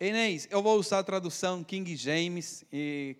Enéis, 0.00 0.46
eu 0.48 0.62
vou 0.62 0.78
usar 0.78 1.00
a 1.00 1.02
tradução 1.02 1.64
King 1.64 1.96
James 1.96 2.64
e 2.72 3.16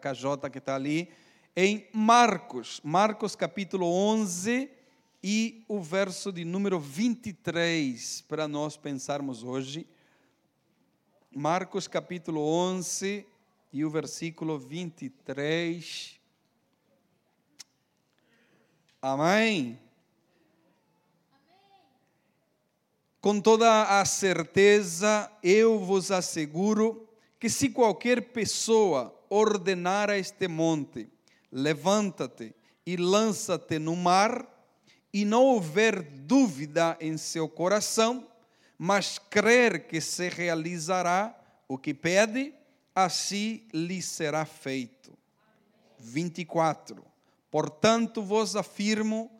KJ 0.00 0.48
que 0.48 0.58
está 0.58 0.76
ali, 0.76 1.10
em 1.56 1.88
Marcos, 1.92 2.80
Marcos 2.84 3.34
capítulo 3.34 3.84
11 3.84 4.70
e 5.24 5.64
o 5.66 5.80
verso 5.80 6.30
de 6.30 6.44
número 6.44 6.78
23, 6.78 8.20
para 8.28 8.46
nós 8.46 8.76
pensarmos 8.76 9.42
hoje. 9.42 9.84
Marcos 11.34 11.88
capítulo 11.88 12.40
11 12.40 13.26
e 13.72 13.84
o 13.84 13.90
versículo 13.90 14.56
23. 14.56 16.20
Amém. 19.02 19.80
Com 23.20 23.38
toda 23.38 24.00
a 24.00 24.04
certeza, 24.06 25.30
eu 25.42 25.78
vos 25.78 26.10
asseguro 26.10 27.06
que 27.38 27.50
se 27.50 27.68
qualquer 27.68 28.32
pessoa 28.32 29.14
ordenar 29.28 30.08
a 30.08 30.16
este 30.16 30.48
monte, 30.48 31.06
levanta-te 31.52 32.54
e 32.86 32.96
lança-te 32.96 33.78
no 33.78 33.94
mar, 33.94 34.46
e 35.12 35.26
não 35.26 35.44
houver 35.44 36.02
dúvida 36.02 36.96
em 36.98 37.18
seu 37.18 37.46
coração, 37.46 38.26
mas 38.78 39.18
crer 39.18 39.86
que 39.86 40.00
se 40.00 40.30
realizará 40.30 41.38
o 41.68 41.76
que 41.76 41.92
pede, 41.92 42.54
assim 42.94 43.66
lhe 43.74 44.00
será 44.00 44.46
feito. 44.46 45.12
24. 45.98 47.04
Portanto, 47.50 48.22
vos 48.22 48.56
afirmo 48.56 49.30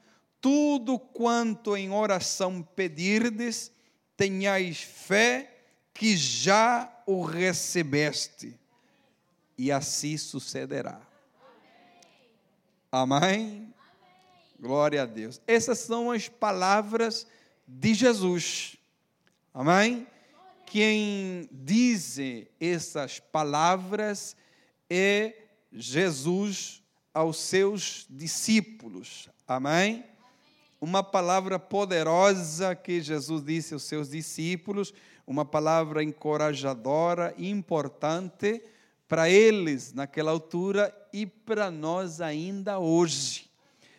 tudo 0.40 0.98
quanto 0.98 1.76
em 1.76 1.90
oração 1.90 2.62
pedirdes, 2.62 3.70
tenhais 4.16 4.80
fé 4.80 5.50
que 5.92 6.16
já 6.16 6.90
o 7.06 7.22
recebeste, 7.22 8.58
e 9.58 9.70
assim 9.70 10.16
sucederá. 10.16 11.00
Amém? 12.90 13.20
Amém? 13.22 13.74
Glória 14.58 15.02
a 15.02 15.06
Deus. 15.06 15.40
Essas 15.46 15.78
são 15.78 16.10
as 16.10 16.28
palavras 16.28 17.26
de 17.66 17.94
Jesus. 17.94 18.76
Amém? 19.52 20.06
Quem 20.66 21.48
diz 21.52 22.16
essas 22.60 23.18
palavras 23.18 24.36
é 24.88 25.34
Jesus 25.72 26.82
aos 27.12 27.38
seus 27.38 28.06
discípulos. 28.08 29.28
Amém? 29.46 30.04
Uma 30.80 31.02
palavra 31.02 31.58
poderosa 31.58 32.74
que 32.74 33.00
Jesus 33.00 33.44
disse 33.44 33.74
aos 33.74 33.82
seus 33.82 34.08
discípulos, 34.08 34.94
uma 35.26 35.44
palavra 35.44 36.02
encorajadora, 36.02 37.34
importante 37.36 38.62
para 39.06 39.28
eles 39.28 39.92
naquela 39.92 40.30
altura 40.30 40.94
e 41.12 41.26
para 41.26 41.70
nós 41.70 42.20
ainda 42.20 42.78
hoje. 42.78 43.50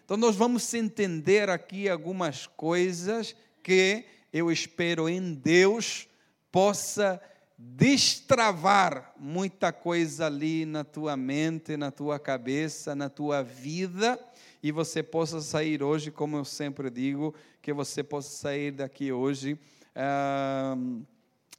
Então, 0.04 0.18
nós 0.18 0.36
vamos 0.36 0.74
entender 0.74 1.50
aqui 1.50 1.88
algumas 1.88 2.48
coisas 2.48 3.36
que 3.62 4.04
eu 4.34 4.52
espero 4.52 5.08
em 5.08 5.34
Deus 5.34 6.08
possa 6.52 7.22
destravar 7.58 9.14
muita 9.18 9.72
coisa 9.72 10.26
ali 10.26 10.66
na 10.66 10.84
tua 10.84 11.16
mente, 11.16 11.78
na 11.78 11.92
tua 11.92 12.20
cabeça, 12.20 12.96
na 12.96 13.08
tua 13.08 13.44
vida 13.44 14.20
e 14.64 14.72
você 14.72 15.02
possa 15.02 15.42
sair 15.42 15.82
hoje, 15.82 16.12
como 16.12 16.38
eu 16.38 16.46
sempre 16.46 16.90
digo, 16.90 17.34
que 17.62 17.74
você 17.74 18.04
possa 18.04 18.30
sair 18.30 18.72
daqui 18.72 19.12
hoje 19.12 19.58
uh, 19.96 21.06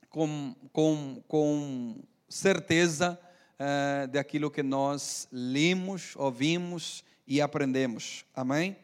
com, 0.08 0.54
com, 0.72 1.22
com 1.26 2.02
certeza 2.28 3.18
uh, 3.54 4.06
daquilo 4.08 4.50
que 4.50 4.62
nós 4.62 5.26
lemos, 5.32 6.14
ouvimos 6.16 7.04
e 7.26 7.40
aprendemos. 7.40 8.24
Amém? 8.34 8.76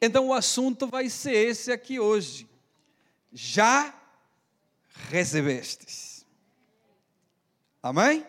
Então 0.00 0.28
o 0.28 0.34
assunto 0.34 0.86
vai 0.86 1.08
ser 1.08 1.34
esse 1.34 1.72
aqui 1.72 1.98
hoje. 1.98 2.48
Já 3.32 3.94
recebestes. 5.08 6.26
Amém? 7.82 8.26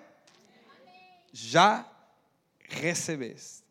Já 1.31 1.87
recebeste. 2.69 3.62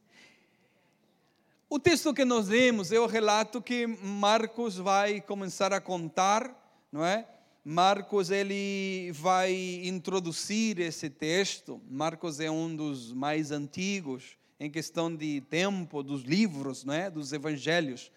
O 1.75 1.79
texto 1.79 2.13
que 2.13 2.23
nós 2.23 2.49
lemos 2.49 2.93
é 2.93 3.01
o 3.01 3.07
relato 3.07 3.63
que 3.63 3.87
Marcos 3.87 4.77
vai 4.77 5.23
começar 5.23 5.73
a 5.73 5.81
contar, 5.81 6.55
não 6.93 7.03
é? 7.03 7.27
Marcos 7.65 8.31
ele 8.31 9.11
vai 9.15 9.55
introduzir 9.83 10.79
esse 10.79 11.09
texto. 11.09 11.81
Marcos 11.89 12.41
é 12.41 12.51
um 12.51 12.77
dos 12.77 13.15
mais 13.15 13.51
antigos 13.51 14.37
em 14.61 14.71
questão 14.71 15.17
de 15.17 15.41
tempo 15.49 16.03
dos 16.03 16.25
livros, 16.25 16.85
não 16.85 16.93
é? 16.93 17.09
Dos 17.11 17.33
evangelhos. 17.33 18.13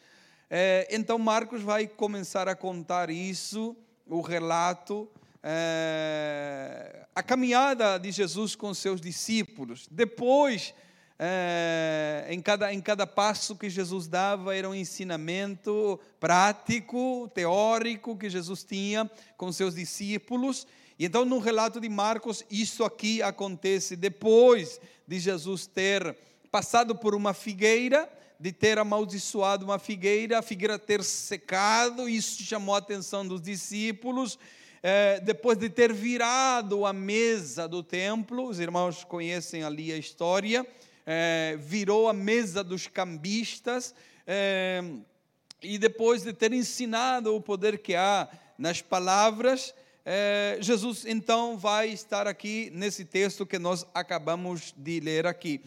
É, 0.50 0.86
então 0.92 1.18
Marcos 1.18 1.62
vai 1.62 1.88
começar 1.88 2.50
a 2.50 2.58
contar 2.58 3.10
isso, 3.10 3.74
o 4.06 4.20
relato, 4.20 5.10
é, 5.42 7.06
a 7.16 7.24
caminhada 7.24 7.98
de 8.00 8.12
Jesus 8.12 8.54
com 8.54 8.74
seus 8.74 9.00
discípulos. 9.00 9.88
Depois 9.90 10.74
é, 11.18 12.28
em, 12.30 12.42
cada, 12.42 12.74
em 12.74 12.82
cada 12.82 13.08
passo 13.08 13.56
que 13.56 13.70
Jesus 13.70 14.08
dava 14.08 14.56
era 14.56 14.70
um 14.70 14.76
ensinamento 14.76 16.00
prático, 16.20 17.32
teórico 17.34 18.18
que 18.18 18.30
Jesus 18.30 18.64
tinha 18.64 19.10
com 19.38 19.52
seus 19.52 19.76
discípulos. 19.76 20.68
E 21.00 21.06
então, 21.06 21.26
no 21.26 21.40
relato 21.40 21.80
de 21.80 21.90
Marcos, 21.90 22.44
isso 22.50 22.84
aqui 22.84 23.22
acontece 23.22 23.96
depois 23.96 24.80
de 25.08 25.20
Jesus 25.20 25.68
ter 25.68 26.16
passado 26.52 26.96
por 26.96 27.14
uma 27.14 27.34
figueira, 27.34 28.10
de 28.40 28.52
ter 28.52 28.78
amaldiçoado 28.78 29.66
uma 29.66 29.80
figueira, 29.80 30.40
a 30.40 30.42
figueira 30.42 30.78
ter 30.78 31.04
secado, 31.04 32.10
isso 32.10 32.44
chamou 32.44 32.76
a 32.76 32.80
atenção 32.80 33.28
dos 33.28 33.42
discípulos. 33.42 34.38
É, 34.82 35.20
depois 35.20 35.58
de 35.58 35.70
ter 35.70 35.92
virado 35.92 36.86
a 36.86 36.94
mesa 36.94 37.68
do 37.68 37.82
templo, 37.82 38.48
os 38.48 38.60
irmãos 38.60 39.04
conhecem 39.04 39.64
ali 39.64 39.92
a 39.92 39.98
história, 39.98 40.66
é, 41.06 41.58
virou 41.60 42.10
a 42.10 42.14
mesa 42.14 42.64
dos 42.64 42.88
cambistas, 42.88 43.94
é, 44.26 44.84
e 45.62 45.78
depois 45.78 46.24
de 46.24 46.34
ter 46.34 46.54
ensinado 46.54 47.36
o 47.36 47.42
poder 47.42 47.80
que 47.80 47.96
há 47.96 48.28
nas 48.58 48.82
palavras, 48.82 49.74
é, 50.08 50.60
Jesus 50.62 51.04
então 51.06 51.58
vai 51.58 51.90
estar 51.90 52.28
aqui 52.28 52.70
nesse 52.72 53.04
texto 53.04 53.46
que 53.46 53.58
nós 53.58 53.86
acabamos 53.94 54.74
de 54.78 55.00
ler 55.00 55.26
aqui. 55.26 55.62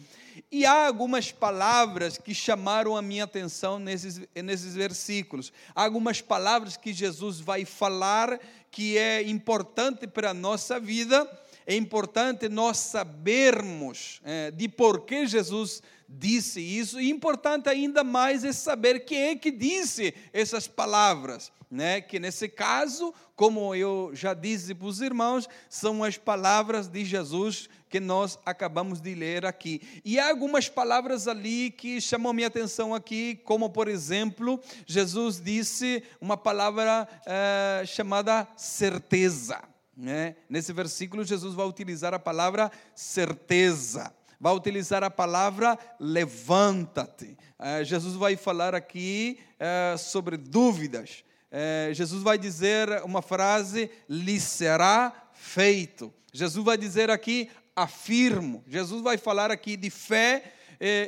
E 0.49 0.65
há 0.65 0.87
algumas 0.87 1.31
palavras 1.31 2.17
que 2.17 2.33
chamaram 2.33 2.95
a 2.95 3.01
minha 3.01 3.25
atenção 3.25 3.77
nesses, 3.77 4.21
nesses 4.33 4.75
versículos. 4.75 5.51
Há 5.75 5.83
algumas 5.83 6.21
palavras 6.21 6.77
que 6.77 6.93
Jesus 6.93 7.41
vai 7.41 7.65
falar 7.65 8.39
que 8.71 8.97
é 8.97 9.21
importante 9.23 10.07
para 10.07 10.29
a 10.29 10.33
nossa 10.33 10.79
vida 10.79 11.29
é 11.69 11.75
importante 11.75 12.49
nós 12.49 12.77
sabermos 12.77 14.19
é, 14.25 14.49
de 14.49 14.67
por 14.67 15.01
que 15.01 15.27
Jesus 15.27 15.83
disse 16.09 16.59
isso, 16.59 16.99
e 16.99 17.11
importante 17.11 17.69
ainda 17.69 18.03
mais 18.03 18.43
é 18.43 18.51
saber 18.51 19.01
quem 19.01 19.25
é 19.25 19.35
que 19.35 19.51
disse 19.51 20.15
essas 20.33 20.67
palavras, 20.67 21.51
né? 21.69 22.01
que 22.01 22.17
nesse 22.17 22.49
caso, 22.49 23.13
como 23.35 23.75
eu 23.75 24.09
já 24.15 24.33
disse 24.33 24.73
para 24.73 24.87
os 24.87 24.99
irmãos, 24.99 25.47
são 25.69 26.03
as 26.03 26.17
palavras 26.17 26.87
de 26.87 27.05
Jesus 27.05 27.69
que 27.87 27.99
nós 27.99 28.39
acabamos 28.43 28.99
de 28.99 29.13
ler 29.13 29.45
aqui. 29.45 29.79
E 30.03 30.17
há 30.17 30.27
algumas 30.27 30.67
palavras 30.67 31.27
ali 31.27 31.69
que 31.69 32.01
chamam 32.01 32.33
minha 32.33 32.47
atenção 32.47 32.95
aqui, 32.95 33.39
como 33.43 33.69
por 33.69 33.87
exemplo, 33.87 34.59
Jesus 34.87 35.39
disse 35.39 36.01
uma 36.19 36.35
palavra 36.35 37.07
é, 37.27 37.83
chamada 37.85 38.47
certeza. 38.57 39.61
Né? 39.99 40.35
Nesse 40.49 40.71
versículo, 40.71 41.25
Jesus 41.25 41.53
vai 41.53 41.65
utilizar 41.65 42.13
a 42.13 42.19
palavra 42.19 42.71
certeza, 42.95 44.15
vai 44.39 44.55
utilizar 44.55 45.03
a 45.03 45.11
palavra 45.11 45.77
levanta-te. 45.99 47.37
É, 47.59 47.83
Jesus 47.83 48.15
vai 48.15 48.37
falar 48.37 48.73
aqui 48.73 49.37
é, 49.59 49.97
sobre 49.97 50.37
dúvidas. 50.37 51.25
É, 51.51 51.89
Jesus 51.91 52.23
vai 52.23 52.37
dizer 52.37 53.03
uma 53.03 53.21
frase: 53.21 53.91
lhe 54.07 54.39
será 54.39 55.11
feito. 55.33 56.13
Jesus 56.31 56.63
vai 56.63 56.77
dizer 56.77 57.09
aqui: 57.09 57.49
afirmo. 57.75 58.63
Jesus 58.67 59.01
vai 59.01 59.17
falar 59.17 59.51
aqui 59.51 59.75
de 59.75 59.89
fé. 59.89 60.53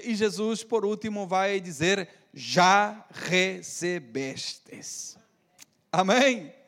e 0.04 0.14
Jesus, 0.16 0.66
por 0.66 0.84
último, 0.84 1.26
vai 1.26 1.62
dizer: 1.62 2.10
já 2.34 3.06
recebestes. 3.10 5.16
Amém? 5.94 6.61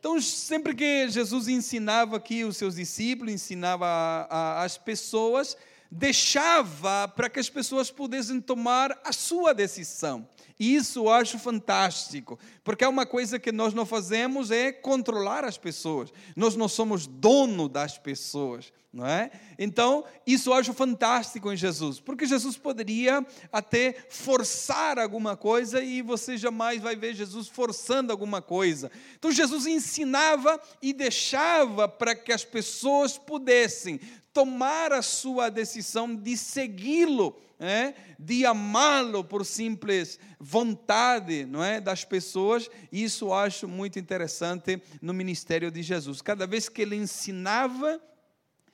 Então, 0.00 0.18
sempre 0.18 0.74
que 0.74 1.10
Jesus 1.10 1.46
ensinava 1.46 2.16
aqui 2.16 2.42
os 2.42 2.56
seus 2.56 2.76
discípulos, 2.76 3.34
ensinava 3.34 4.26
as 4.56 4.78
pessoas, 4.78 5.58
deixava 5.90 7.08
para 7.08 7.28
que 7.28 7.40
as 7.40 7.50
pessoas 7.50 7.90
pudessem 7.90 8.40
tomar 8.40 8.96
a 9.04 9.12
sua 9.12 9.52
decisão. 9.52 10.28
E 10.58 10.74
isso 10.74 11.00
eu 11.00 11.10
acho 11.10 11.38
fantástico, 11.38 12.38
porque 12.62 12.84
é 12.84 12.88
uma 12.88 13.06
coisa 13.06 13.38
que 13.38 13.50
nós 13.50 13.72
não 13.72 13.86
fazemos 13.86 14.50
é 14.50 14.70
controlar 14.70 15.42
as 15.42 15.56
pessoas. 15.56 16.12
Nós 16.36 16.54
não 16.54 16.68
somos 16.68 17.06
dono 17.06 17.66
das 17.66 17.96
pessoas, 17.96 18.70
não 18.92 19.06
é? 19.06 19.30
Então, 19.58 20.04
isso 20.26 20.50
eu 20.50 20.54
acho 20.54 20.74
fantástico 20.74 21.50
em 21.50 21.56
Jesus, 21.56 21.98
porque 21.98 22.26
Jesus 22.26 22.58
poderia 22.58 23.24
até 23.50 24.04
forçar 24.10 24.98
alguma 24.98 25.34
coisa 25.34 25.82
e 25.82 26.02
você 26.02 26.36
jamais 26.36 26.82
vai 26.82 26.94
ver 26.94 27.14
Jesus 27.14 27.48
forçando 27.48 28.12
alguma 28.12 28.42
coisa. 28.42 28.90
Então, 29.18 29.32
Jesus 29.32 29.64
ensinava 29.64 30.60
e 30.82 30.92
deixava 30.92 31.88
para 31.88 32.14
que 32.14 32.32
as 32.32 32.44
pessoas 32.44 33.16
pudessem 33.16 33.98
tomar 34.32 34.92
a 34.92 35.02
sua 35.02 35.48
decisão 35.48 36.14
de 36.14 36.36
segui-lo 36.36 37.36
é? 37.58 37.94
de 38.18 38.46
amá-lo 38.46 39.22
por 39.22 39.44
simples 39.44 40.18
vontade 40.38 41.44
não 41.44 41.62
é? 41.62 41.80
das 41.80 42.04
pessoas. 42.04 42.70
Isso 42.90 43.26
eu 43.26 43.34
acho 43.34 43.68
muito 43.68 43.98
interessante 43.98 44.80
no 45.02 45.12
ministério 45.12 45.70
de 45.70 45.82
Jesus. 45.82 46.22
Cada 46.22 46.46
vez 46.46 46.68
que 46.68 46.80
ele 46.80 46.96
ensinava, 46.96 48.00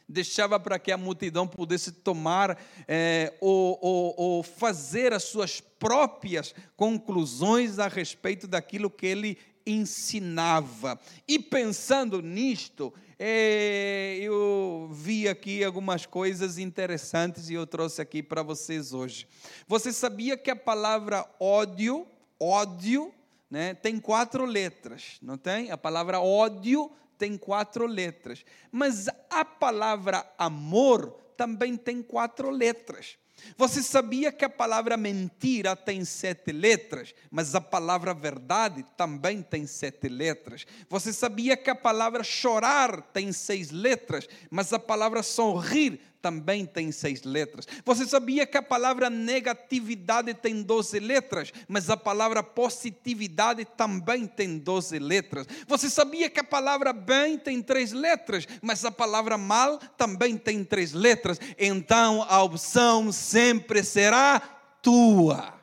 deixava 0.08 0.60
para 0.60 0.78
que 0.78 0.92
a 0.92 0.96
multidão 0.96 1.48
pudesse 1.48 1.90
tomar 1.90 2.56
é, 2.86 3.34
ou, 3.40 3.78
ou, 3.82 4.14
ou, 4.16 4.42
fazer 4.42 5.12
as 5.12 5.24
suas 5.24 5.60
próprias 5.60 6.54
conclusões 6.76 7.78
a 7.80 7.88
respeito 7.88 8.46
daquilo 8.46 8.88
que 8.88 9.06
ele 9.06 9.36
ensinava. 9.66 10.98
E 11.26 11.40
pensando 11.40 12.22
nisto, 12.22 12.94
é, 13.18 14.18
eu 14.20 14.90
vi 14.92 15.28
aqui 15.28 15.64
algumas 15.64 16.04
coisas 16.04 16.58
interessantes 16.58 17.48
e 17.48 17.54
eu 17.54 17.66
trouxe 17.66 18.02
aqui 18.02 18.22
para 18.22 18.42
vocês 18.42 18.92
hoje. 18.92 19.26
Você 19.66 19.92
sabia 19.92 20.36
que 20.36 20.50
a 20.50 20.56
palavra 20.56 21.26
ódio, 21.40 22.06
ódio, 22.38 23.14
né, 23.50 23.74
tem 23.74 23.98
quatro 23.98 24.44
letras, 24.44 25.18
não 25.22 25.38
tem? 25.38 25.70
A 25.70 25.78
palavra 25.78 26.20
ódio 26.20 26.90
tem 27.16 27.38
quatro 27.38 27.86
letras, 27.86 28.44
mas 28.70 29.08
a 29.30 29.44
palavra 29.44 30.30
amor 30.36 31.10
também 31.36 31.76
tem 31.76 32.02
quatro 32.02 32.50
letras. 32.50 33.16
Você 33.56 33.82
sabia 33.82 34.32
que 34.32 34.44
a 34.44 34.50
palavra 34.50 34.96
mentira 34.96 35.76
tem 35.76 36.04
sete 36.04 36.52
letras, 36.52 37.14
mas 37.30 37.54
a 37.54 37.60
palavra 37.60 38.14
verdade 38.14 38.84
também 38.96 39.42
tem 39.42 39.66
sete 39.66 40.08
letras? 40.08 40.66
Você 40.88 41.12
sabia 41.12 41.56
que 41.56 41.70
a 41.70 41.74
palavra 41.74 42.24
chorar 42.24 43.00
tem 43.00 43.32
seis 43.32 43.70
letras, 43.70 44.26
mas 44.50 44.72
a 44.72 44.78
palavra 44.78 45.22
sorrir 45.22 46.00
também 46.26 46.66
tem 46.66 46.90
seis 46.90 47.22
letras. 47.22 47.68
Você 47.84 48.04
sabia 48.04 48.44
que 48.44 48.58
a 48.58 48.62
palavra 48.62 49.08
negatividade 49.08 50.34
tem 50.34 50.60
doze 50.60 50.98
letras, 50.98 51.52
mas 51.68 51.88
a 51.88 51.96
palavra 51.96 52.42
positividade 52.42 53.64
também 53.64 54.26
tem 54.26 54.58
doze 54.58 54.98
letras. 54.98 55.46
Você 55.68 55.88
sabia 55.88 56.28
que 56.28 56.40
a 56.40 56.44
palavra 56.44 56.92
bem 56.92 57.38
tem 57.38 57.62
três 57.62 57.92
letras, 57.92 58.44
mas 58.60 58.84
a 58.84 58.90
palavra 58.90 59.38
mal 59.38 59.78
também 59.96 60.36
tem 60.36 60.64
três 60.64 60.92
letras. 60.92 61.38
Então 61.56 62.26
a 62.28 62.42
opção 62.42 63.12
sempre 63.12 63.84
será 63.84 64.40
tua. 64.82 65.54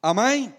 Amém? 0.00 0.54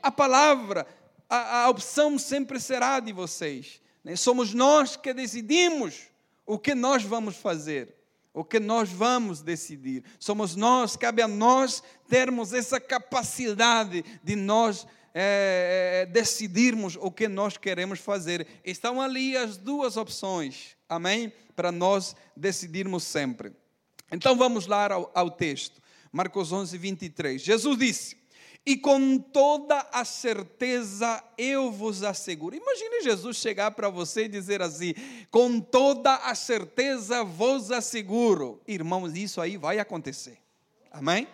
A 0.00 0.12
palavra, 0.12 0.86
a, 1.28 1.64
a 1.64 1.68
opção 1.68 2.20
sempre 2.20 2.60
será 2.60 3.00
de 3.00 3.12
vocês. 3.12 3.82
Né? 4.04 4.14
Somos 4.14 4.54
nós 4.54 4.94
que 4.94 5.12
decidimos 5.12 6.11
o 6.52 6.58
que 6.58 6.74
nós 6.74 7.02
vamos 7.02 7.36
fazer, 7.36 7.94
o 8.34 8.44
que 8.44 8.60
nós 8.60 8.90
vamos 8.90 9.40
decidir. 9.40 10.04
Somos 10.18 10.54
nós, 10.54 10.98
cabe 10.98 11.22
a 11.22 11.28
nós 11.28 11.82
termos 12.10 12.52
essa 12.52 12.78
capacidade 12.78 14.04
de 14.22 14.36
nós 14.36 14.86
é, 15.14 16.06
decidirmos 16.12 16.98
o 17.00 17.10
que 17.10 17.26
nós 17.26 17.56
queremos 17.56 18.00
fazer. 18.00 18.46
Estão 18.62 19.00
ali 19.00 19.34
as 19.34 19.56
duas 19.56 19.96
opções, 19.96 20.76
amém? 20.86 21.32
Para 21.56 21.72
nós 21.72 22.14
decidirmos 22.36 23.04
sempre. 23.04 23.50
Então 24.12 24.36
vamos 24.36 24.66
lá 24.66 24.92
ao, 24.92 25.10
ao 25.14 25.30
texto, 25.30 25.80
Marcos 26.12 26.52
11, 26.52 26.76
23. 26.76 27.40
Jesus 27.40 27.78
disse: 27.78 28.21
e 28.64 28.76
com 28.76 29.18
toda 29.18 29.80
a 29.92 30.04
certeza 30.04 31.22
eu 31.36 31.70
vos 31.70 32.02
asseguro. 32.02 32.54
Imagine 32.54 33.02
Jesus 33.02 33.36
chegar 33.36 33.72
para 33.72 33.88
você 33.88 34.24
e 34.24 34.28
dizer 34.28 34.62
assim: 34.62 34.94
com 35.30 35.60
toda 35.60 36.14
a 36.14 36.34
certeza 36.34 37.24
vos 37.24 37.70
asseguro. 37.70 38.60
Irmãos, 38.66 39.14
isso 39.16 39.40
aí 39.40 39.56
vai 39.56 39.78
acontecer. 39.78 40.38
Amém? 40.90 41.26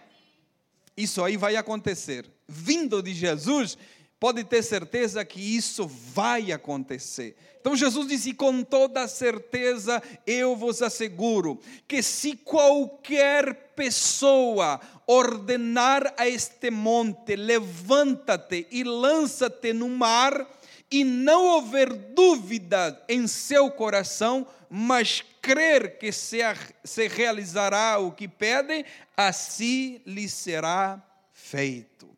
Isso 0.96 1.22
aí 1.22 1.36
vai 1.36 1.54
acontecer. 1.56 2.28
Vindo 2.48 3.02
de 3.02 3.12
Jesus, 3.12 3.76
pode 4.20 4.44
ter 4.44 4.62
certeza 4.62 5.24
que 5.24 5.40
isso 5.40 5.86
vai 5.86 6.50
acontecer. 6.52 7.36
Então 7.60 7.76
Jesus 7.76 8.08
disse: 8.08 8.32
com 8.34 8.62
toda 8.62 9.06
certeza 9.06 10.02
eu 10.26 10.56
vos 10.56 10.82
asseguro 10.82 11.60
que 11.86 12.02
se 12.02 12.36
qualquer 12.36 13.72
pessoa 13.76 14.80
ordenar 15.06 16.14
a 16.16 16.28
este 16.28 16.70
monte, 16.70 17.36
levanta-te 17.36 18.66
e 18.70 18.82
lança-te 18.84 19.72
no 19.72 19.88
mar, 19.88 20.46
e 20.90 21.04
não 21.04 21.44
houver 21.44 21.92
dúvida 21.92 23.04
em 23.08 23.26
seu 23.26 23.70
coração, 23.70 24.46
mas 24.70 25.22
crer 25.42 25.98
que 25.98 26.10
se, 26.10 26.38
se 26.82 27.08
realizará 27.08 27.98
o 27.98 28.12
que 28.12 28.26
pede, 28.26 28.84
assim 29.16 30.00
lhe 30.06 30.28
será 30.28 31.02
feito. 31.32 32.17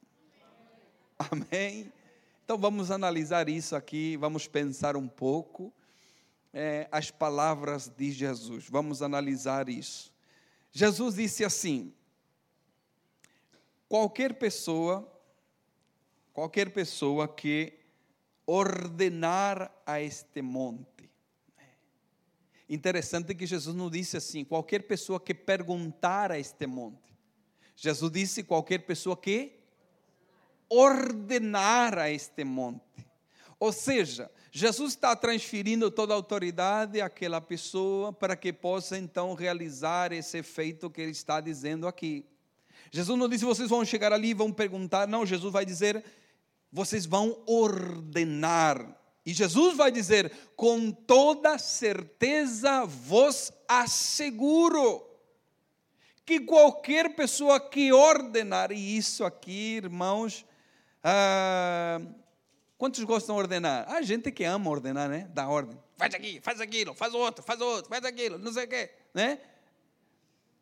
Amém? 1.31 1.93
Então 2.45 2.57
vamos 2.57 2.91
analisar 2.91 3.49
isso 3.49 3.77
aqui, 3.77 4.17
vamos 4.17 4.47
pensar 4.47 4.97
um 4.97 5.07
pouco 5.07 5.71
é, 6.53 6.89
as 6.91 7.11
palavras 7.11 7.89
de 7.89 8.11
Jesus, 8.11 8.69
vamos 8.69 9.03
analisar 9.03 9.69
isso. 9.69 10.13
Jesus 10.73 11.17
disse 11.17 11.45
assim: 11.45 11.93
qualquer 13.87 14.35
pessoa, 14.35 15.07
qualquer 16.33 16.73
pessoa 16.73 17.29
que 17.29 17.79
ordenar 18.47 19.71
a 19.85 20.01
este 20.01 20.41
monte. 20.41 21.11
Interessante 22.67 23.35
que 23.35 23.47
Jesus 23.47 23.77
não 23.77 23.91
disse 23.91 24.17
assim, 24.17 24.43
qualquer 24.43 24.85
pessoa 24.85 25.21
que 25.21 25.35
perguntar 25.35 26.33
a 26.33 26.39
este 26.39 26.67
monte. 26.67 27.13
Jesus 27.77 28.11
disse 28.11 28.43
qualquer 28.43 28.79
pessoa 28.87 29.17
que 29.17 29.60
ordenar 30.71 31.99
a 31.99 32.11
este 32.11 32.45
monte. 32.45 32.81
Ou 33.59 33.73
seja, 33.73 34.31
Jesus 34.51 34.93
está 34.93 35.15
transferindo 35.15 35.91
toda 35.91 36.15
a 36.15 36.17
autoridade 36.17 37.01
àquela 37.01 37.41
pessoa 37.41 38.13
para 38.13 38.35
que 38.35 38.53
possa 38.53 38.97
então 38.97 39.35
realizar 39.35 40.13
esse 40.13 40.39
efeito 40.39 40.89
que 40.89 41.01
ele 41.01 41.11
está 41.11 41.41
dizendo 41.41 41.87
aqui. 41.87 42.25
Jesus 42.91 43.19
não 43.19 43.29
disse 43.29 43.45
vocês 43.45 43.69
vão 43.69 43.85
chegar 43.85 44.13
ali 44.13 44.31
e 44.31 44.35
vão 44.35 44.51
perguntar, 44.51 45.07
não, 45.07 45.27
Jesus 45.27 45.53
vai 45.53 45.67
dizer 45.67 46.03
vocês 46.73 47.05
vão 47.05 47.43
ordenar. 47.47 48.97
E 49.25 49.33
Jesus 49.33 49.77
vai 49.77 49.91
dizer: 49.91 50.33
com 50.57 50.91
toda 50.91 51.59
certeza 51.59 52.85
vos 52.85 53.53
asseguro 53.69 55.07
que 56.25 56.41
qualquer 56.41 57.17
pessoa 57.17 57.59
que 57.59 57.93
ordenar, 57.93 58.71
e 58.71 58.97
isso 58.97 59.25
aqui, 59.25 59.77
irmãos, 59.77 60.45
ah, 61.03 62.01
quantos 62.77 63.03
gostam 63.05 63.35
de 63.35 63.43
ordenar? 63.43 63.91
A 63.91 64.03
gente 64.03 64.31
que 64.31 64.45
ama 64.45 64.71
ordenar, 64.71 65.09
né? 65.09 65.29
Dá 65.33 65.49
ordem. 65.49 65.79
Faz 65.97 66.15
aqui, 66.15 66.41
faz 66.43 66.61
aquilo, 66.61 66.95
faz 66.95 67.15
outro, 67.15 67.45
faz 67.45 67.61
outro, 67.61 67.91
faz 67.91 68.05
aquilo, 68.05 68.39
não 68.39 68.53
sei 68.53 68.65
o 68.65 68.69
quê, 68.69 68.91
né? 69.13 69.39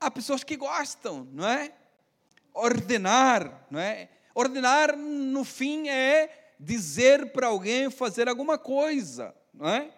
Há 0.01 0.11
pessoas 0.11 0.43
que 0.43 0.57
gostam, 0.57 1.29
não 1.33 1.47
é? 1.47 1.73
Ordenar, 2.53 3.67
não 3.71 3.79
é? 3.81 4.09
Ordenar, 4.35 4.97
no 4.97 5.45
fim, 5.45 5.89
é 5.89 6.53
dizer 6.59 7.33
para 7.33 7.49
alguém 7.49 7.91
fazer 7.91 8.29
alguma 8.29 8.59
coisa, 8.59 9.35
não 9.55 9.69
é? 9.69 9.91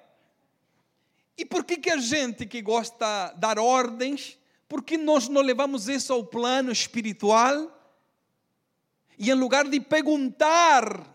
E 1.37 1.45
por 1.45 1.65
que, 1.65 1.79
que 1.79 1.91
a 1.91 1.97
gente 1.97 2.45
que 2.45 2.61
gosta 2.61 3.33
de 3.35 3.41
dar 3.41 3.59
ordens, 3.59 4.39
por 4.69 4.83
que 4.83 4.99
nós 4.99 5.27
não 5.27 5.41
levamos 5.41 5.89
isso 5.89 6.13
ao 6.13 6.25
plano 6.25 6.71
espiritual? 6.71 7.80
E 9.23 9.31
em 9.31 9.35
lugar 9.35 9.69
de 9.69 9.79
perguntar, 9.79 11.07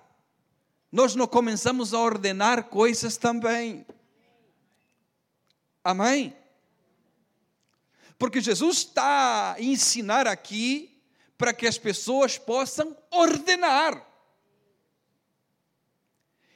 nós 0.92 1.16
não 1.16 1.26
começamos 1.26 1.92
a 1.92 2.00
ordenar 2.00 2.66
coisas 2.66 3.18
também. 3.18 3.84
Amém? 5.84 6.38
Porque 8.20 8.40
Jesus 8.40 8.78
está 8.78 9.54
a 9.54 9.60
ensinar 9.60 10.28
aqui 10.28 11.02
para 11.36 11.52
que 11.52 11.66
as 11.66 11.80
pessoas 11.80 12.38
possam 12.38 12.96
ordenar. 13.10 14.06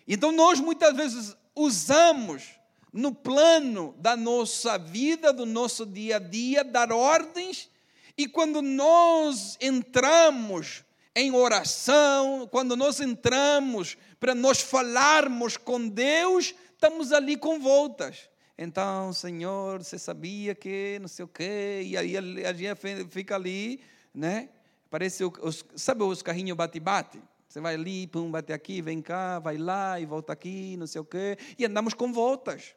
Então, 0.07 0.31
nós 0.31 0.59
muitas 0.59 0.95
vezes 0.95 1.35
usamos 1.55 2.47
no 2.93 3.11
plano 3.11 3.95
da 3.97 4.15
nossa 4.15 4.77
vida, 4.77 5.33
do 5.33 5.47
nosso 5.47 5.83
dia 5.83 6.17
a 6.17 6.19
dia, 6.19 6.63
dar 6.63 6.91
ordens 6.91 7.71
E 8.15 8.27
quando 8.27 8.61
nós 8.61 9.57
entramos 9.59 10.83
em 11.19 11.35
oração, 11.35 12.47
quando 12.49 12.77
nós 12.77 13.01
entramos 13.01 13.97
para 14.19 14.33
nós 14.33 14.61
falarmos 14.61 15.57
com 15.57 15.89
Deus, 15.89 16.55
estamos 16.71 17.11
ali 17.11 17.35
com 17.35 17.59
voltas. 17.59 18.29
Então, 18.57 19.11
Senhor, 19.11 19.83
você 19.83 19.99
sabia 19.99 20.55
que 20.55 20.97
não 21.01 21.09
sei 21.09 21.25
o 21.25 21.27
quê, 21.27 21.81
e 21.83 21.97
aí 21.97 22.15
a 22.17 22.53
gente 22.53 23.05
fica 23.09 23.35
ali, 23.35 23.81
né? 24.13 24.49
Parece, 24.89 25.25
os, 25.25 25.65
sabe 25.75 26.03
os 26.03 26.21
carrinhos 26.21 26.55
bate-bate? 26.55 27.21
Você 27.49 27.59
vai 27.59 27.75
ali, 27.75 28.07
pum, 28.07 28.31
bate 28.31 28.53
aqui, 28.53 28.81
vem 28.81 29.01
cá, 29.01 29.39
vai 29.39 29.57
lá 29.57 29.99
e 29.99 30.05
volta 30.05 30.31
aqui, 30.31 30.77
não 30.77 30.87
sei 30.87 31.01
o 31.01 31.05
quê, 31.05 31.37
e 31.57 31.65
andamos 31.65 31.93
com 31.93 32.13
voltas. 32.13 32.75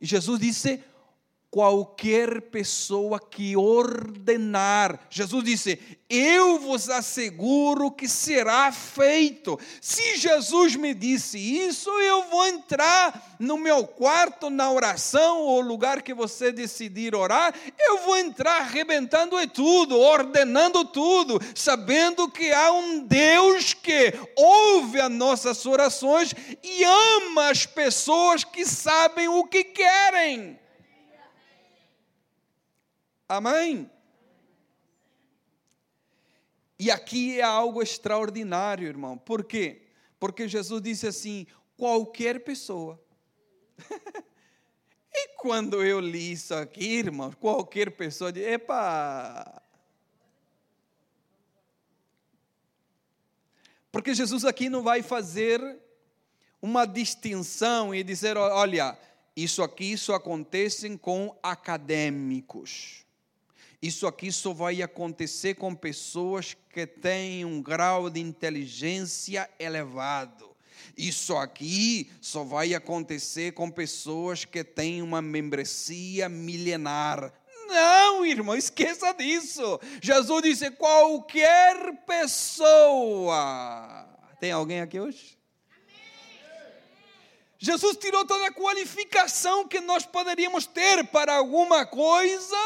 E 0.00 0.06
Jesus 0.06 0.40
disse: 0.40 0.82
qualquer 1.52 2.40
pessoa 2.40 3.20
que 3.20 3.54
ordenar. 3.54 4.98
Jesus 5.10 5.44
disse: 5.44 5.78
Eu 6.08 6.58
vos 6.58 6.88
asseguro 6.88 7.90
que 7.90 8.08
será 8.08 8.72
feito. 8.72 9.60
Se 9.78 10.16
Jesus 10.16 10.76
me 10.76 10.94
disse 10.94 11.38
isso, 11.38 11.90
eu 11.90 12.30
vou 12.30 12.46
entrar 12.46 13.36
no 13.38 13.58
meu 13.58 13.86
quarto, 13.86 14.48
na 14.48 14.72
oração, 14.72 15.40
ou 15.40 15.60
lugar 15.60 16.00
que 16.00 16.14
você 16.14 16.50
decidir 16.50 17.14
orar, 17.14 17.54
eu 17.78 17.98
vou 17.98 18.16
entrar 18.16 18.62
arrebentando 18.62 19.38
e 19.38 19.46
tudo, 19.46 20.00
ordenando 20.00 20.86
tudo, 20.86 21.38
sabendo 21.54 22.30
que 22.30 22.50
há 22.50 22.72
um 22.72 23.00
Deus 23.00 23.74
que 23.74 24.14
ouve 24.38 24.98
as 25.02 25.10
nossas 25.10 25.66
orações 25.66 26.32
e 26.62 26.82
ama 26.82 27.50
as 27.50 27.66
pessoas 27.66 28.42
que 28.42 28.64
sabem 28.64 29.28
o 29.28 29.44
que 29.44 29.64
querem. 29.64 30.62
Amém? 33.32 33.90
E 36.78 36.90
aqui 36.90 37.40
é 37.40 37.42
algo 37.42 37.82
extraordinário, 37.82 38.86
irmão. 38.86 39.16
Por 39.16 39.42
quê? 39.42 39.86
Porque 40.20 40.46
Jesus 40.46 40.82
disse 40.82 41.06
assim: 41.06 41.46
qualquer 41.74 42.44
pessoa. 42.44 43.02
e 45.14 45.28
quando 45.38 45.82
eu 45.82 45.98
li 45.98 46.32
isso 46.32 46.54
aqui, 46.54 46.98
irmão, 46.98 47.32
qualquer 47.32 47.92
pessoa 47.92 48.30
diz: 48.30 48.44
epa. 48.44 49.62
Porque 53.90 54.14
Jesus 54.14 54.44
aqui 54.44 54.68
não 54.68 54.82
vai 54.82 55.02
fazer 55.02 55.78
uma 56.60 56.84
distinção 56.84 57.94
e 57.94 58.04
dizer: 58.04 58.36
olha, 58.36 58.98
isso 59.34 59.62
aqui 59.62 59.96
só 59.96 60.16
acontece 60.16 60.98
com 60.98 61.34
acadêmicos. 61.42 63.06
Isso 63.82 64.06
aqui 64.06 64.30
só 64.30 64.52
vai 64.52 64.80
acontecer 64.80 65.54
com 65.56 65.74
pessoas 65.74 66.56
que 66.72 66.86
têm 66.86 67.44
um 67.44 67.60
grau 67.60 68.08
de 68.08 68.20
inteligência 68.20 69.50
elevado. 69.58 70.54
Isso 70.96 71.36
aqui 71.36 72.08
só 72.20 72.44
vai 72.44 72.74
acontecer 72.74 73.50
com 73.54 73.68
pessoas 73.68 74.44
que 74.44 74.62
têm 74.62 75.02
uma 75.02 75.20
membresia 75.20 76.28
milenar. 76.28 77.32
Não, 77.66 78.24
irmão, 78.24 78.54
esqueça 78.54 79.12
disso. 79.14 79.80
Jesus 80.00 80.42
disse: 80.42 80.70
qualquer 80.70 82.04
pessoa. 82.06 83.36
Tem 84.38 84.52
alguém 84.52 84.80
aqui 84.80 85.00
hoje? 85.00 85.36
Jesus 87.58 87.96
tirou 87.96 88.24
toda 88.24 88.46
a 88.46 88.52
qualificação 88.52 89.66
que 89.66 89.80
nós 89.80 90.06
poderíamos 90.06 90.66
ter 90.66 91.04
para 91.08 91.34
alguma 91.34 91.84
coisa 91.84 92.56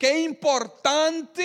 que 0.00 0.06
é 0.06 0.22
importante. 0.22 1.44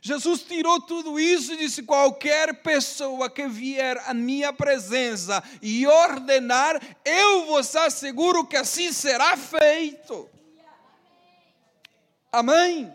Jesus 0.00 0.40
tirou 0.40 0.80
tudo 0.80 1.20
isso 1.20 1.52
e 1.52 1.58
disse: 1.58 1.82
qualquer 1.82 2.62
pessoa 2.62 3.28
que 3.28 3.46
vier 3.46 3.98
à 4.06 4.14
minha 4.14 4.50
presença 4.50 5.44
e 5.60 5.86
ordenar, 5.86 6.80
eu 7.04 7.44
vos 7.44 7.76
asseguro 7.76 8.46
que 8.46 8.56
assim 8.56 8.90
será 8.90 9.36
feito. 9.36 10.26
Amém? 12.32 12.90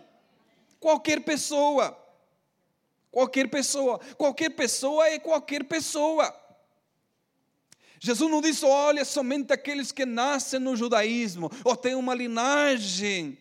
Qualquer 0.79 1.21
pessoa. 1.23 1.95
Qualquer 3.11 3.47
pessoa. 3.47 3.99
Qualquer 4.17 4.49
pessoa 4.49 5.07
é 5.07 5.19
qualquer 5.19 5.63
pessoa. 5.65 6.35
Jesus 7.99 8.29
não 8.31 8.41
disse, 8.41 8.65
olha, 8.65 9.05
somente 9.05 9.53
aqueles 9.53 9.91
que 9.91 10.05
nascem 10.05 10.59
no 10.59 10.75
judaísmo, 10.75 11.51
ou 11.63 11.75
têm 11.75 11.95
uma 11.95 12.13
linhagem 12.13 13.37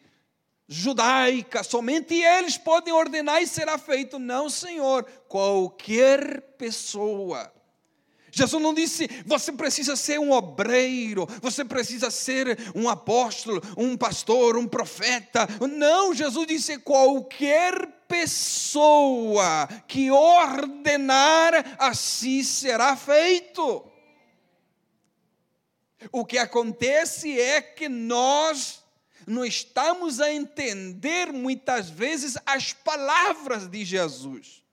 judaica, 0.69 1.63
somente 1.63 2.15
eles 2.15 2.57
podem 2.57 2.93
ordenar 2.93 3.43
e 3.43 3.47
será 3.47 3.77
feito. 3.79 4.19
Não, 4.19 4.49
Senhor, 4.49 5.05
qualquer 5.29 6.41
pessoa. 6.57 7.53
Jesus 8.35 8.61
não 8.61 8.75
disse, 8.75 9.09
você 9.25 9.53
precisa 9.53 9.95
ser 9.95 10.19
um 10.19 10.33
obreiro, 10.33 11.25
você 11.41 11.65
precisa 11.65 12.11
ser 12.11 12.59
um 12.75 12.89
apóstolo, 12.89 13.63
um 13.77 13.97
pastor, 13.97 14.57
um 14.57 14.67
profeta. 14.67 15.47
Não, 15.71 16.13
Jesus 16.13 16.45
disse, 16.47 16.79
qualquer 16.79 17.87
pessoa 18.09 19.69
que 19.87 20.11
ordenar, 20.11 21.77
assim 21.79 22.43
será 22.43 22.97
feito. 22.97 23.89
O 26.11 26.25
que 26.25 26.37
acontece 26.37 27.41
é 27.41 27.63
que 27.63 27.89
nós 27.89 28.84
não 29.27 29.45
estamos 29.45 30.21
a 30.21 30.33
entender 30.33 31.33
muitas 31.33 31.89
vezes 31.91 32.37
as 32.47 32.73
palavras 32.73 33.69
de 33.69 33.85
Jesus. 33.85 34.64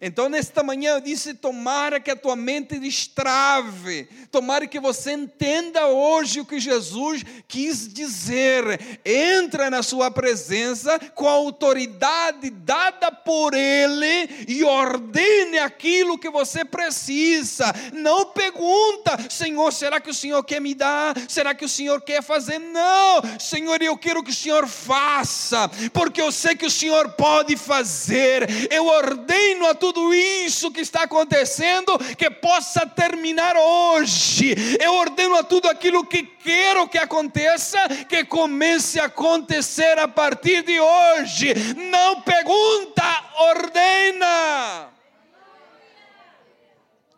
Então, 0.00 0.28
nesta 0.28 0.62
manhã 0.62 0.94
eu 0.94 1.00
disse: 1.00 1.34
tomara 1.34 2.00
que 2.00 2.10
a 2.10 2.16
tua 2.16 2.36
mente 2.36 2.78
destrave, 2.78 4.08
tomara 4.30 4.66
que 4.66 4.80
você 4.80 5.12
entenda 5.12 5.86
hoje 5.86 6.40
o 6.40 6.44
que 6.44 6.58
Jesus 6.58 7.22
quis 7.46 7.92
dizer. 7.92 9.00
Entra 9.04 9.70
na 9.70 9.82
sua 9.82 10.10
presença 10.10 10.98
com 11.14 11.28
a 11.28 11.32
autoridade 11.32 12.50
dada 12.50 13.10
por 13.10 13.54
Ele 13.54 14.46
e 14.48 14.64
ordene 14.64 15.58
aquilo 15.58 16.18
que 16.18 16.30
você 16.30 16.64
precisa. 16.64 17.72
Não 17.92 18.26
pergunta, 18.26 19.18
Senhor, 19.30 19.72
será 19.72 20.00
que 20.00 20.10
o 20.10 20.14
Senhor 20.14 20.42
quer 20.42 20.60
me 20.60 20.74
dar? 20.74 21.14
Será 21.28 21.54
que 21.54 21.64
o 21.64 21.68
Senhor 21.68 22.00
quer 22.02 22.22
fazer? 22.22 22.58
Não, 22.58 23.22
Senhor, 23.38 23.80
eu 23.82 23.96
quero 23.96 24.22
que 24.22 24.30
o 24.30 24.34
Senhor 24.34 24.66
faça, 24.66 25.68
porque 25.92 26.20
eu 26.20 26.32
sei 26.32 26.54
que 26.54 26.66
o 26.66 26.70
Senhor 26.70 27.10
pode 27.10 27.56
fazer. 27.56 28.46
Eu 28.70 28.86
ordeno 28.86 29.66
a 29.66 29.74
tudo 29.76 30.12
isso 30.12 30.70
que 30.70 30.80
está 30.80 31.02
acontecendo 31.02 31.98
que 32.16 32.30
possa 32.30 32.86
terminar 32.86 33.56
hoje. 33.56 34.54
Eu 34.80 34.94
ordeno 34.94 35.36
a 35.36 35.44
tudo 35.44 35.68
aquilo 35.68 36.04
que 36.04 36.22
quero 36.22 36.88
que 36.88 36.98
aconteça, 36.98 37.78
que 38.08 38.24
comece 38.24 38.98
a 38.98 39.04
acontecer 39.04 39.98
a 39.98 40.08
partir 40.08 40.62
de 40.62 40.80
hoje. 40.80 41.54
Não 41.90 42.22
pergunta, 42.22 43.04
ordena. 43.38 44.88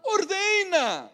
Ordena. 0.04 1.10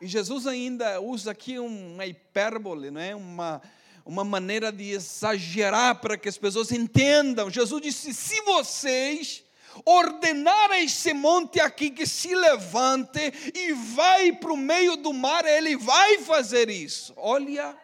E 0.00 0.06
Jesus 0.06 0.46
ainda 0.46 1.00
usa 1.00 1.30
aqui 1.30 1.58
uma 1.58 2.04
hipérbole, 2.04 2.90
não 2.90 3.00
é? 3.00 3.14
Uma 3.14 3.62
uma 4.04 4.22
maneira 4.22 4.70
de 4.70 4.90
exagerar 4.90 6.00
para 6.00 6.18
que 6.18 6.28
as 6.28 6.36
pessoas 6.36 6.70
entendam. 6.70 7.50
Jesus 7.50 7.80
disse: 7.80 8.12
se 8.12 8.40
vocês 8.42 9.44
ordenarem 9.84 10.84
esse 10.84 11.12
monte 11.12 11.58
aqui 11.58 11.90
que 11.90 12.06
se 12.06 12.34
levante 12.34 13.20
e 13.54 13.72
vai 13.72 14.32
para 14.32 14.52
o 14.52 14.56
meio 14.56 14.96
do 14.96 15.12
mar, 15.12 15.44
ele 15.44 15.76
vai 15.76 16.18
fazer 16.18 16.68
isso. 16.68 17.12
Olha, 17.16 17.76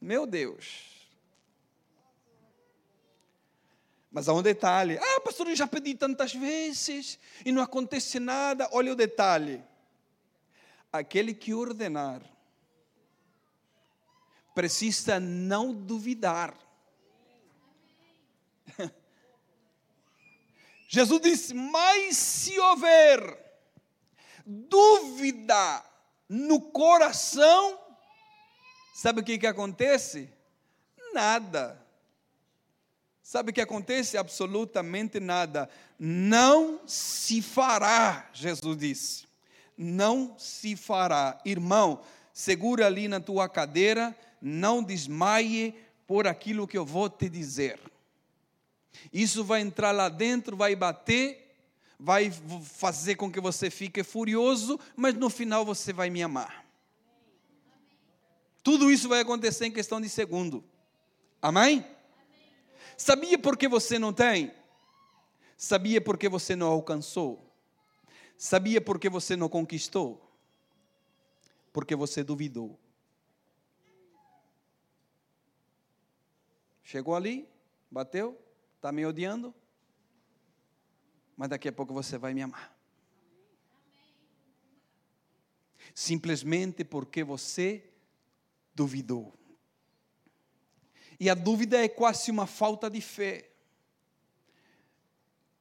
meu 0.00 0.26
Deus. 0.26 0.90
Mas 4.12 4.28
há 4.28 4.34
um 4.34 4.42
detalhe. 4.42 4.98
Ah, 4.98 5.20
pastor, 5.20 5.48
eu 5.48 5.56
já 5.56 5.66
pedi 5.66 5.94
tantas 5.94 6.34
vezes 6.34 7.18
e 7.44 7.52
não 7.52 7.62
acontece 7.62 8.18
nada. 8.18 8.68
Olha 8.72 8.92
o 8.92 8.96
detalhe. 8.96 9.62
Aquele 10.92 11.32
que 11.32 11.54
ordenar 11.54 12.20
precisa 14.54 15.20
não 15.20 15.72
duvidar. 15.72 16.54
Jesus 20.88 21.20
disse: 21.20 21.54
Mas 21.54 22.16
se 22.16 22.58
houver 22.58 23.38
dúvida 24.44 25.84
no 26.28 26.60
coração, 26.60 27.78
sabe 28.94 29.20
o 29.20 29.24
que, 29.24 29.38
que 29.38 29.46
acontece? 29.46 30.32
Nada. 31.12 31.80
Sabe 33.22 33.50
o 33.50 33.54
que 33.54 33.60
acontece? 33.60 34.18
Absolutamente 34.18 35.20
nada. 35.20 35.70
Não 35.96 36.80
se 36.84 37.40
fará, 37.40 38.28
Jesus 38.32 38.76
disse. 38.76 39.28
Não 39.78 40.36
se 40.36 40.74
fará. 40.74 41.40
Irmão, 41.44 42.02
segura 42.32 42.86
ali 42.86 43.06
na 43.06 43.20
tua 43.20 43.48
cadeira 43.48 44.16
não 44.40 44.82
desmaie, 44.82 45.74
por 46.10 46.26
aquilo 46.26 46.66
que 46.66 46.76
eu 46.76 46.84
vou 46.84 47.08
te 47.08 47.28
dizer. 47.28 47.78
Isso 49.12 49.44
vai 49.44 49.60
entrar 49.60 49.92
lá 49.92 50.08
dentro, 50.08 50.56
vai 50.56 50.74
bater, 50.74 51.54
vai 51.96 52.32
fazer 52.64 53.14
com 53.14 53.30
que 53.30 53.40
você 53.40 53.70
fique 53.70 54.02
furioso, 54.02 54.76
mas 54.96 55.14
no 55.14 55.30
final 55.30 55.64
você 55.64 55.92
vai 55.92 56.10
me 56.10 56.20
amar. 56.20 56.66
Tudo 58.60 58.90
isso 58.90 59.08
vai 59.08 59.20
acontecer 59.20 59.66
em 59.66 59.70
questão 59.70 60.00
de 60.00 60.08
segundo. 60.08 60.64
Amém? 61.40 61.86
Sabia 62.96 63.38
por 63.38 63.56
que 63.56 63.68
você 63.68 63.96
não 63.96 64.12
tem? 64.12 64.52
Sabia 65.56 66.00
por 66.00 66.18
que 66.18 66.28
você 66.28 66.56
não 66.56 66.66
alcançou? 66.66 67.40
Sabia 68.36 68.80
por 68.80 68.98
que 68.98 69.08
você 69.08 69.36
não 69.36 69.48
conquistou? 69.48 70.20
Porque 71.72 71.94
você 71.94 72.24
duvidou. 72.24 72.76
Chegou 76.90 77.14
ali, 77.14 77.48
bateu, 77.88 78.36
está 78.74 78.90
me 78.90 79.06
odiando, 79.06 79.54
mas 81.36 81.48
daqui 81.48 81.68
a 81.68 81.72
pouco 81.72 81.94
você 81.94 82.18
vai 82.18 82.34
me 82.34 82.42
amar. 82.42 82.76
Simplesmente 85.94 86.82
porque 86.82 87.22
você 87.22 87.88
duvidou. 88.74 89.32
E 91.20 91.30
a 91.30 91.34
dúvida 91.34 91.80
é 91.80 91.88
quase 91.88 92.28
uma 92.28 92.48
falta 92.48 92.90
de 92.90 93.00
fé. 93.00 93.52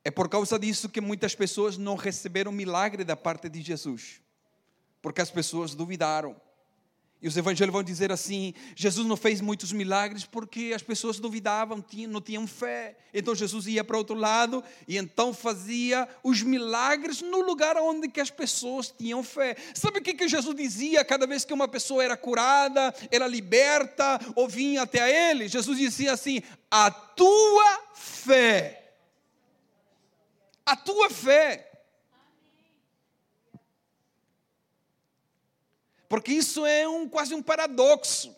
É 0.03 0.09
por 0.09 0.27
causa 0.29 0.57
disso 0.57 0.89
que 0.89 0.99
muitas 0.99 1.35
pessoas 1.35 1.77
não 1.77 1.95
receberam 1.95 2.51
milagre 2.51 3.03
da 3.03 3.15
parte 3.15 3.47
de 3.47 3.61
Jesus, 3.61 4.19
porque 4.99 5.21
as 5.21 5.29
pessoas 5.29 5.75
duvidaram. 5.75 6.41
E 7.21 7.27
os 7.27 7.35
evangelhos 7.35 7.73
vão 7.73 7.83
dizer 7.83 8.11
assim: 8.13 8.53
Jesus 8.75 9.05
não 9.05 9.17
fez 9.17 9.41
muitos 9.41 9.73
milagres 9.73 10.23
porque 10.23 10.71
as 10.73 10.81
pessoas 10.81 11.19
duvidavam, 11.19 11.83
não 12.07 12.21
tinham 12.21 12.47
fé. 12.47 12.95
Então 13.13 13.35
Jesus 13.35 13.67
ia 13.67 13.83
para 13.83 13.97
outro 13.97 14.15
lado 14.15 14.63
e 14.87 14.97
então 14.97 15.33
fazia 15.33 16.07
os 16.23 16.41
milagres 16.41 17.21
no 17.21 17.41
lugar 17.41 17.75
onde 17.77 18.07
que 18.07 18.21
as 18.21 18.29
pessoas 18.29 18.93
tinham 18.97 19.21
fé. 19.21 19.57
Sabe 19.73 19.99
o 19.99 20.01
que, 20.01 20.13
que 20.13 20.29
Jesus 20.29 20.55
dizia 20.55 21.03
cada 21.03 21.27
vez 21.27 21.43
que 21.43 21.53
uma 21.53 21.67
pessoa 21.67 22.03
era 22.03 22.15
curada, 22.15 22.93
era 23.11 23.27
liberta 23.27 24.19
ou 24.33 24.47
vinha 24.47 24.83
até 24.83 25.31
ele? 25.31 25.49
Jesus 25.49 25.77
dizia 25.77 26.13
assim: 26.13 26.41
a 26.71 26.89
tua 26.89 27.81
fé. 27.95 28.93
A 30.65 30.75
tua 30.75 31.09
fé. 31.09 31.68
Porque 36.09 36.33
isso 36.33 36.65
é 36.65 36.87
um, 36.87 37.07
quase 37.07 37.35
um 37.35 37.41
paradoxo. 37.41 38.35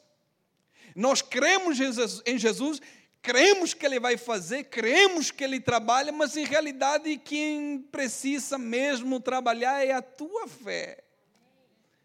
Nós 0.94 1.22
cremos 1.22 1.80
em 2.26 2.38
Jesus, 2.38 2.82
cremos 3.22 3.74
que 3.74 3.86
Ele 3.86 3.98
vai 3.98 4.18
fazer, 4.18 4.66
cremos 4.66 5.32
que 5.32 5.42
Ele 5.42 5.62
trabalha, 5.62 6.12
mas 6.12 6.36
em 6.36 6.44
realidade 6.44 7.18
quem 7.18 7.80
precisa 7.80 8.58
mesmo 8.58 9.22
trabalhar 9.22 9.86
é 9.86 9.94
a 9.94 10.02
tua 10.02 10.50
fé. 10.50 11.02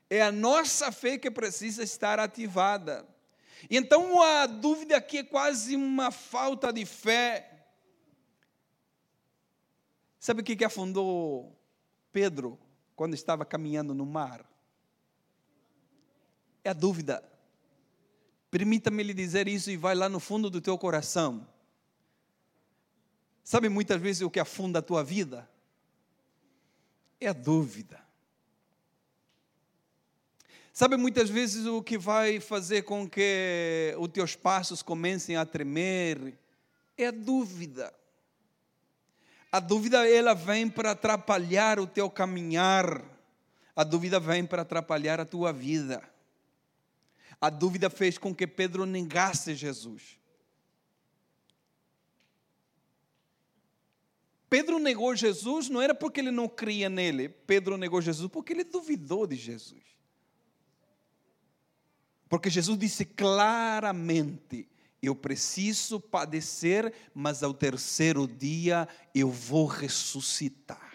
É 0.09 0.23
a 0.23 0.31
nossa 0.31 0.93
fé 0.93 1.19
que 1.19 1.29
precisa 1.33 1.83
estar 1.83 2.21
ativada. 2.21 3.05
Então 3.69 4.23
a 4.23 4.47
dúvida 4.47 4.97
aqui 4.97 5.19
é 5.19 5.25
quase 5.25 5.75
uma 5.75 6.13
falta 6.13 6.73
de 6.73 6.87
fé. 6.87 7.51
Sabe 10.21 10.43
o 10.43 10.45
que 10.45 10.65
afundou 10.65 11.59
Pedro 12.13 12.57
quando 12.95 13.15
estava 13.15 13.45
caminhando 13.45 13.93
no 13.93 14.07
mar? 14.07 14.45
É 16.67 16.71
a 16.71 16.73
dúvida. 16.73 17.23
Permita-me 18.51 19.03
lhe 19.03 19.15
dizer 19.15 19.47
isso 19.47 19.71
e 19.71 19.77
vai 19.77 19.95
lá 19.95 20.09
no 20.09 20.19
fundo 20.19 20.51
do 20.51 20.61
teu 20.61 20.77
coração. 20.77 21.47
Sabe 23.45 23.69
muitas 23.69 24.01
vezes 24.01 24.23
o 24.23 24.31
que 24.31 24.41
afunda 24.41 24.81
a 24.81 24.83
tua 24.83 25.05
vida? 25.05 25.49
É 27.21 27.29
a 27.29 27.33
dúvida. 27.33 28.05
Sabe 30.73 30.97
muitas 30.97 31.31
vezes 31.31 31.67
o 31.67 31.81
que 31.81 31.97
vai 31.97 32.41
fazer 32.41 32.83
com 32.83 33.09
que 33.09 33.95
os 33.99 34.09
teus 34.09 34.35
passos 34.35 34.83
comecem 34.83 35.37
a 35.37 35.47
tremer? 35.47 36.37
É 36.99 37.07
a 37.07 37.13
dúvida. 37.13 37.95
A 39.53 39.61
dúvida 39.61 40.09
ela 40.09 40.35
vem 40.35 40.69
para 40.69 40.91
atrapalhar 40.91 41.79
o 41.79 41.87
teu 41.87 42.11
caminhar. 42.11 43.05
A 43.77 43.85
dúvida 43.85 44.19
vem 44.19 44.45
para 44.45 44.63
atrapalhar 44.63 45.21
a 45.21 45.25
tua 45.25 45.53
vida. 45.53 46.16
A 47.41 47.51
dúvida 47.51 47.91
fez 47.91 48.17
com 48.19 48.35
que 48.35 48.47
Pedro 48.47 48.87
negasse 48.87 49.55
Jesus. 49.55 50.19
Pedro 54.49 54.79
negou 54.79 55.15
Jesus 55.15 55.69
não 55.69 55.83
era 55.83 55.95
porque 55.95 56.21
ele 56.21 56.31
não 56.31 56.49
cria 56.49 56.89
nele, 56.89 57.29
Pedro 57.29 57.77
negou 57.77 58.01
Jesus 58.01 58.31
porque 58.31 58.53
ele 58.53 58.65
duvidou 58.65 59.27
de 59.27 59.37
Jesus. 59.37 59.83
Porque 62.29 62.51
Jesus 62.51 62.79
disse 62.79 63.05
claramente: 63.05 64.69
Eu 65.03 65.15
preciso 65.15 66.01
padecer, 66.01 66.93
mas 67.15 67.43
ao 67.43 67.53
terceiro 67.53 68.27
dia 68.27 68.89
eu 69.15 69.31
vou 69.31 69.67
ressuscitar. 69.67 70.86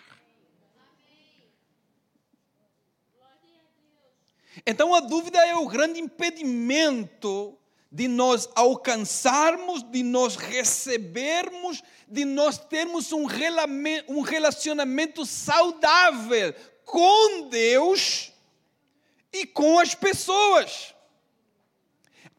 Então 4.66 4.94
a 4.94 5.00
dúvida 5.00 5.40
é 5.46 5.56
o 5.56 5.68
grande 5.68 6.00
impedimento 6.00 7.58
de 7.92 8.08
nós 8.08 8.48
alcançarmos, 8.56 9.84
de 9.84 10.02
nós 10.02 10.36
recebermos, 10.36 11.84
de 12.08 12.24
nós 12.24 12.58
termos 12.58 13.12
um 13.12 14.22
relacionamento 14.22 15.26
saudável 15.26 16.54
com 16.86 17.50
Deus 17.50 18.32
e 19.34 19.46
com 19.46 19.80
as 19.80 19.94
pessoas. 19.94 20.94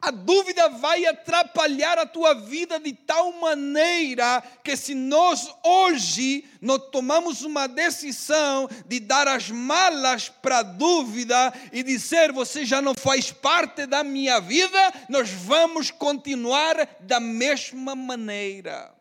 A 0.03 0.11
dúvida 0.11 0.67
vai 0.67 1.05
atrapalhar 1.05 1.97
a 1.97 2.05
tua 2.05 2.33
vida 2.33 2.77
de 2.77 2.91
tal 2.91 3.39
maneira 3.39 4.43
que 4.61 4.75
se 4.75 4.93
nós 4.93 5.49
hoje 5.63 6.43
não 6.59 6.77
tomamos 6.77 7.41
uma 7.43 7.67
decisão 7.67 8.69
de 8.85 8.99
dar 8.99 9.29
as 9.29 9.49
malas 9.49 10.27
para 10.27 10.57
a 10.57 10.63
dúvida 10.63 11.53
e 11.71 11.81
dizer 11.83 12.33
você 12.33 12.65
já 12.65 12.81
não 12.81 12.93
faz 12.93 13.31
parte 13.31 13.85
da 13.85 14.03
minha 14.03 14.41
vida, 14.41 14.77
nós 15.07 15.29
vamos 15.29 15.89
continuar 15.89 16.75
da 16.99 17.21
mesma 17.21 17.95
maneira. 17.95 18.93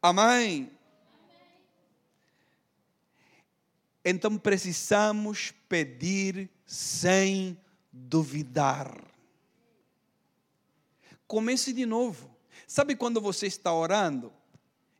Amém. 0.00 0.70
Então 4.02 4.38
precisamos 4.38 5.52
pedir 5.68 6.48
sem 6.64 7.54
duvidar. 7.92 9.04
Comece 11.26 11.72
de 11.72 11.86
novo. 11.86 12.30
Sabe 12.66 12.94
quando 12.94 13.20
você 13.20 13.46
está 13.46 13.72
orando 13.72 14.32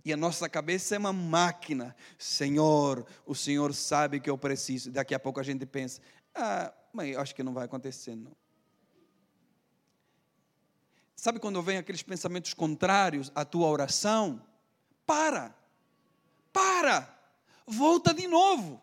e 0.04 0.12
a 0.12 0.16
nossa 0.16 0.48
cabeça 0.48 0.94
é 0.94 0.98
uma 0.98 1.12
máquina? 1.12 1.94
Senhor, 2.18 3.06
o 3.26 3.34
Senhor 3.34 3.74
sabe 3.74 4.20
que 4.20 4.30
eu 4.30 4.38
preciso. 4.38 4.90
Daqui 4.90 5.14
a 5.14 5.18
pouco 5.18 5.40
a 5.40 5.42
gente 5.42 5.66
pensa: 5.66 6.00
ah, 6.34 6.72
mas 6.92 7.16
acho 7.16 7.34
que 7.34 7.42
não 7.42 7.52
vai 7.52 7.64
acontecer, 7.64 8.14
não. 8.14 8.32
Sabe 11.14 11.38
quando 11.38 11.60
vem 11.60 11.76
aqueles 11.76 12.02
pensamentos 12.02 12.54
contrários 12.54 13.30
à 13.34 13.44
tua 13.44 13.68
oração? 13.68 14.40
Para, 15.04 15.54
para, 16.52 17.14
volta 17.66 18.14
de 18.14 18.26
novo, 18.26 18.80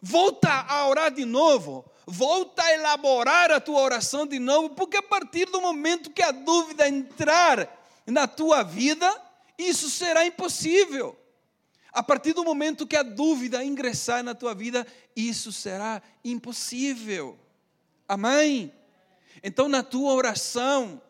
volta 0.00 0.48
a 0.48 0.86
orar 0.86 1.12
de 1.12 1.24
novo, 1.24 1.90
volta 2.06 2.62
a 2.62 2.72
elaborar 2.74 3.50
a 3.50 3.60
tua 3.60 3.80
oração 3.80 4.26
de 4.26 4.38
novo, 4.38 4.70
porque 4.70 4.96
a 4.96 5.02
partir 5.02 5.46
do 5.46 5.60
momento 5.60 6.10
que 6.10 6.22
a 6.22 6.30
dúvida 6.30 6.88
entrar 6.88 7.68
na 8.06 8.26
tua 8.26 8.62
vida, 8.62 9.08
isso 9.58 9.88
será 9.88 10.26
impossível. 10.26 11.18
A 11.92 12.02
partir 12.02 12.32
do 12.32 12.44
momento 12.44 12.86
que 12.86 12.96
a 12.96 13.02
dúvida 13.02 13.64
ingressar 13.64 14.22
na 14.22 14.34
tua 14.34 14.54
vida, 14.54 14.86
isso 15.14 15.52
será 15.52 16.02
impossível. 16.24 17.38
Amém? 18.08 18.72
Então, 19.42 19.68
na 19.68 19.82
tua 19.82 20.12
oração, 20.12 21.00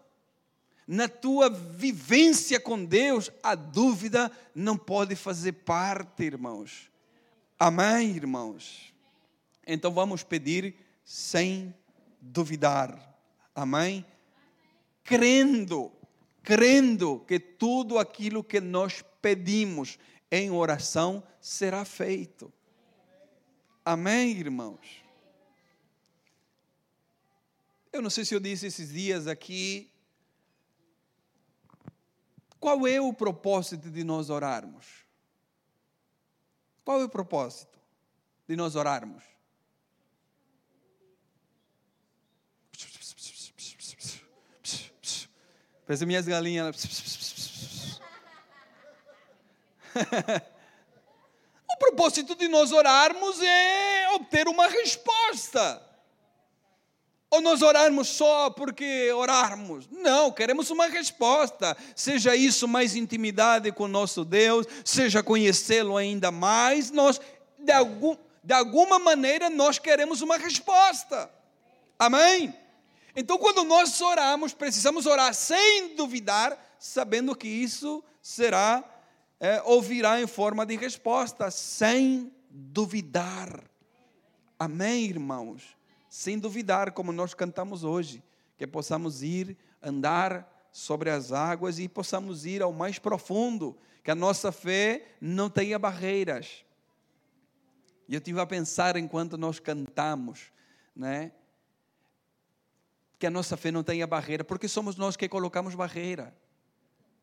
na 0.86 1.08
tua 1.08 1.48
vivência 1.48 2.60
com 2.60 2.84
Deus, 2.84 3.30
a 3.42 3.54
dúvida 3.54 4.30
não 4.54 4.76
pode 4.76 5.16
fazer 5.16 5.52
parte, 5.52 6.24
irmãos. 6.24 6.90
Amém, 7.58 8.10
irmãos? 8.10 8.92
Então 9.66 9.92
vamos 9.92 10.22
pedir 10.22 10.74
sem 11.04 11.74
duvidar. 12.20 13.14
Amém? 13.54 14.04
Crendo, 15.04 15.92
crendo 16.42 17.20
que 17.20 17.38
tudo 17.38 17.98
aquilo 17.98 18.42
que 18.42 18.60
nós 18.60 19.04
pedimos 19.20 19.98
em 20.30 20.50
oração 20.50 21.22
será 21.40 21.84
feito. 21.84 22.52
Amém, 23.84 24.30
irmãos? 24.30 25.04
Eu 27.92 28.00
não 28.02 28.10
sei 28.10 28.24
se 28.24 28.34
eu 28.34 28.40
disse 28.40 28.66
esses 28.66 28.92
dias 28.92 29.26
aqui. 29.26 29.90
Qual 32.58 32.86
é 32.86 32.98
o 32.98 33.12
propósito 33.12 33.90
de 33.90 34.02
nós 34.02 34.30
orarmos? 34.30 35.04
Qual 36.82 37.00
é 37.00 37.04
o 37.04 37.08
propósito 37.08 37.78
de 38.48 38.56
nós 38.56 38.74
orarmos? 38.74 39.33
Parece 45.86 46.06
minhas 46.06 46.26
galinhas. 46.26 46.76
o 51.70 51.76
propósito 51.78 52.34
de 52.34 52.48
nós 52.48 52.72
orarmos 52.72 53.40
é 53.42 54.08
obter 54.14 54.48
uma 54.48 54.66
resposta. 54.66 55.82
Ou 57.30 57.42
nós 57.42 57.60
orarmos 57.62 58.08
só 58.08 58.48
porque 58.48 59.12
orarmos? 59.12 59.88
Não, 59.90 60.30
queremos 60.30 60.70
uma 60.70 60.86
resposta. 60.86 61.76
Seja 61.94 62.34
isso 62.34 62.66
mais 62.66 62.96
intimidade 62.96 63.70
com 63.72 63.86
nosso 63.86 64.24
Deus, 64.24 64.66
seja 64.84 65.22
conhecê-lo 65.22 65.96
ainda 65.96 66.30
mais. 66.30 66.90
Nós, 66.90 67.20
de, 67.58 67.72
algum, 67.72 68.16
de 68.42 68.54
alguma 68.54 68.98
maneira, 68.98 69.50
nós 69.50 69.78
queremos 69.78 70.22
uma 70.22 70.38
resposta. 70.38 71.28
Amém? 71.98 72.54
Então, 73.16 73.38
quando 73.38 73.62
nós 73.64 74.00
oramos, 74.00 74.52
precisamos 74.52 75.06
orar 75.06 75.32
sem 75.34 75.94
duvidar, 75.94 76.58
sabendo 76.78 77.36
que 77.36 77.46
isso 77.46 78.02
será 78.20 78.82
é, 79.38 79.62
ou 79.62 79.80
virá 79.80 80.20
em 80.20 80.26
forma 80.26 80.66
de 80.66 80.76
resposta, 80.76 81.50
sem 81.50 82.32
duvidar. 82.50 83.62
Amém, 84.58 85.04
irmãos? 85.04 85.76
Sem 86.08 86.38
duvidar, 86.38 86.92
como 86.92 87.12
nós 87.12 87.34
cantamos 87.34 87.84
hoje, 87.84 88.22
que 88.56 88.66
possamos 88.66 89.22
ir 89.22 89.56
andar 89.82 90.50
sobre 90.72 91.10
as 91.10 91.30
águas 91.30 91.78
e 91.78 91.88
possamos 91.88 92.46
ir 92.46 92.62
ao 92.62 92.72
mais 92.72 92.98
profundo, 92.98 93.76
que 94.02 94.10
a 94.10 94.14
nossa 94.14 94.50
fé 94.50 95.06
não 95.20 95.48
tenha 95.48 95.78
barreiras. 95.78 96.64
E 98.08 98.14
eu 98.14 98.20
tive 98.20 98.40
a 98.40 98.46
pensar 98.46 98.96
enquanto 98.96 99.38
nós 99.38 99.58
cantamos, 99.58 100.52
né? 100.94 101.32
Que 103.24 103.26
a 103.26 103.30
nossa 103.30 103.56
fé 103.56 103.70
não 103.70 103.82
tenha 103.82 104.06
barreira, 104.06 104.44
porque 104.44 104.68
somos 104.68 104.96
nós 104.96 105.16
que 105.16 105.26
colocamos 105.26 105.74
barreira. 105.74 106.36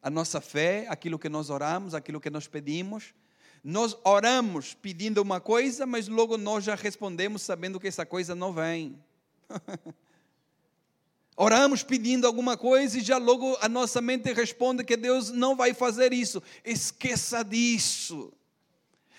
A 0.01 0.09
nossa 0.09 0.41
fé, 0.41 0.87
aquilo 0.89 1.19
que 1.19 1.29
nós 1.29 1.51
oramos, 1.51 1.93
aquilo 1.93 2.19
que 2.19 2.31
nós 2.31 2.47
pedimos, 2.47 3.13
nós 3.63 3.95
oramos 4.03 4.73
pedindo 4.73 5.21
uma 5.21 5.39
coisa, 5.39 5.85
mas 5.85 6.07
logo 6.07 6.39
nós 6.39 6.63
já 6.63 6.73
respondemos 6.73 7.43
sabendo 7.43 7.79
que 7.79 7.87
essa 7.87 8.03
coisa 8.03 8.33
não 8.33 8.51
vem. 8.51 8.99
Oramos 11.37 11.83
pedindo 11.83 12.25
alguma 12.25 12.57
coisa 12.57 12.97
e 12.97 13.01
já 13.01 13.17
logo 13.17 13.55
a 13.61 13.69
nossa 13.69 14.01
mente 14.01 14.33
responde 14.33 14.83
que 14.83 14.97
Deus 14.97 15.29
não 15.29 15.55
vai 15.55 15.71
fazer 15.71 16.13
isso. 16.13 16.41
Esqueça 16.65 17.43
disso. 17.43 18.33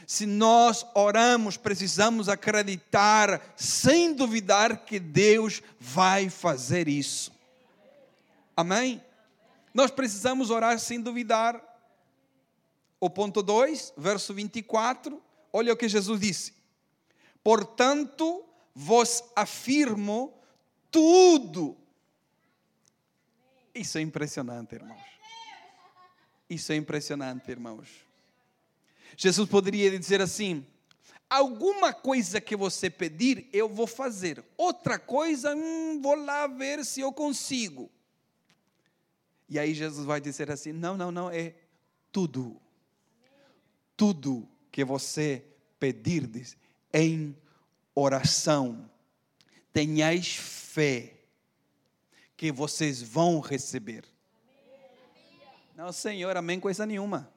Se 0.07 0.27
nós 0.27 0.85
oramos, 0.95 1.57
precisamos 1.57 2.29
acreditar, 2.29 3.55
sem 3.57 4.12
duvidar, 4.15 4.85
que 4.85 4.99
Deus 4.99 5.62
vai 5.79 6.29
fazer 6.29 6.88
isso. 6.88 7.33
Amém? 8.57 9.03
Nós 9.73 9.91
precisamos 9.91 10.51
orar 10.51 10.79
sem 10.79 11.01
duvidar. 11.01 11.61
O 13.01 13.11
ponto 13.11 13.43
2, 13.43 13.95
verso 13.97 14.33
24, 14.33 15.21
olha 15.53 15.73
o 15.73 15.77
que 15.77 15.88
Jesus 15.88 16.21
disse: 16.21 16.55
Portanto, 17.43 18.45
vos 18.75 19.25
afirmo 19.35 20.33
tudo. 20.91 21.77
Isso 23.75 23.99
é 23.99 24.03
impressionante, 24.03 24.75
irmãos. 24.75 25.01
Isso 26.49 26.73
é 26.73 26.77
impressionante, 26.77 27.51
irmãos. 27.51 27.88
Jesus 29.23 29.49
poderia 29.49 29.97
dizer 29.97 30.21
assim: 30.21 30.67
alguma 31.31 31.93
coisa 31.93 32.41
que 32.41 32.57
você 32.57 32.91
pedir, 32.91 33.49
eu 33.53 33.69
vou 33.69 33.87
fazer. 33.87 34.45
Outra 34.57 34.99
coisa, 34.99 35.55
hum, 35.55 36.01
vou 36.03 36.17
lá 36.17 36.49
ver 36.49 36.85
se 36.85 37.03
eu 37.03 37.13
consigo. 37.13 37.89
E 39.49 39.61
aí 39.61 39.75
Jesus 39.75 40.05
vai 40.05 40.21
dizer 40.21 40.51
assim: 40.51 40.73
não, 40.73 40.97
não, 40.97 41.13
não, 41.13 41.31
é 41.31 41.55
tudo. 42.11 42.61
Tudo 43.97 44.49
que 44.73 44.85
você 44.85 45.45
pedirdes 45.79 46.57
em 46.93 47.37
oração, 47.95 48.91
tenhais 49.73 50.35
fé 50.35 51.15
que 52.37 52.51
vocês 52.51 53.01
vão 53.01 53.39
receber. 53.39 54.05
Não, 55.77 55.93
Senhor, 55.93 56.37
amém, 56.37 56.59
coisa 56.59 56.85
nenhuma. 56.85 57.32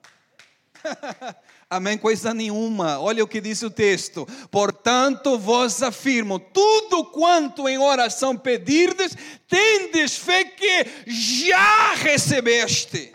Amém? 1.69 1.97
Coisa 1.97 2.33
nenhuma. 2.33 2.99
Olha 2.99 3.23
o 3.23 3.27
que 3.27 3.41
diz 3.41 3.61
o 3.61 3.69
texto. 3.69 4.27
Portanto, 4.51 5.37
vos 5.37 5.81
afirmo: 5.81 6.39
tudo 6.39 7.05
quanto 7.05 7.67
em 7.67 7.77
oração 7.77 8.37
pedirdes, 8.37 9.15
tendes 9.47 10.17
fé 10.17 10.45
que 10.45 10.85
já 11.07 11.93
recebeste. 11.95 13.13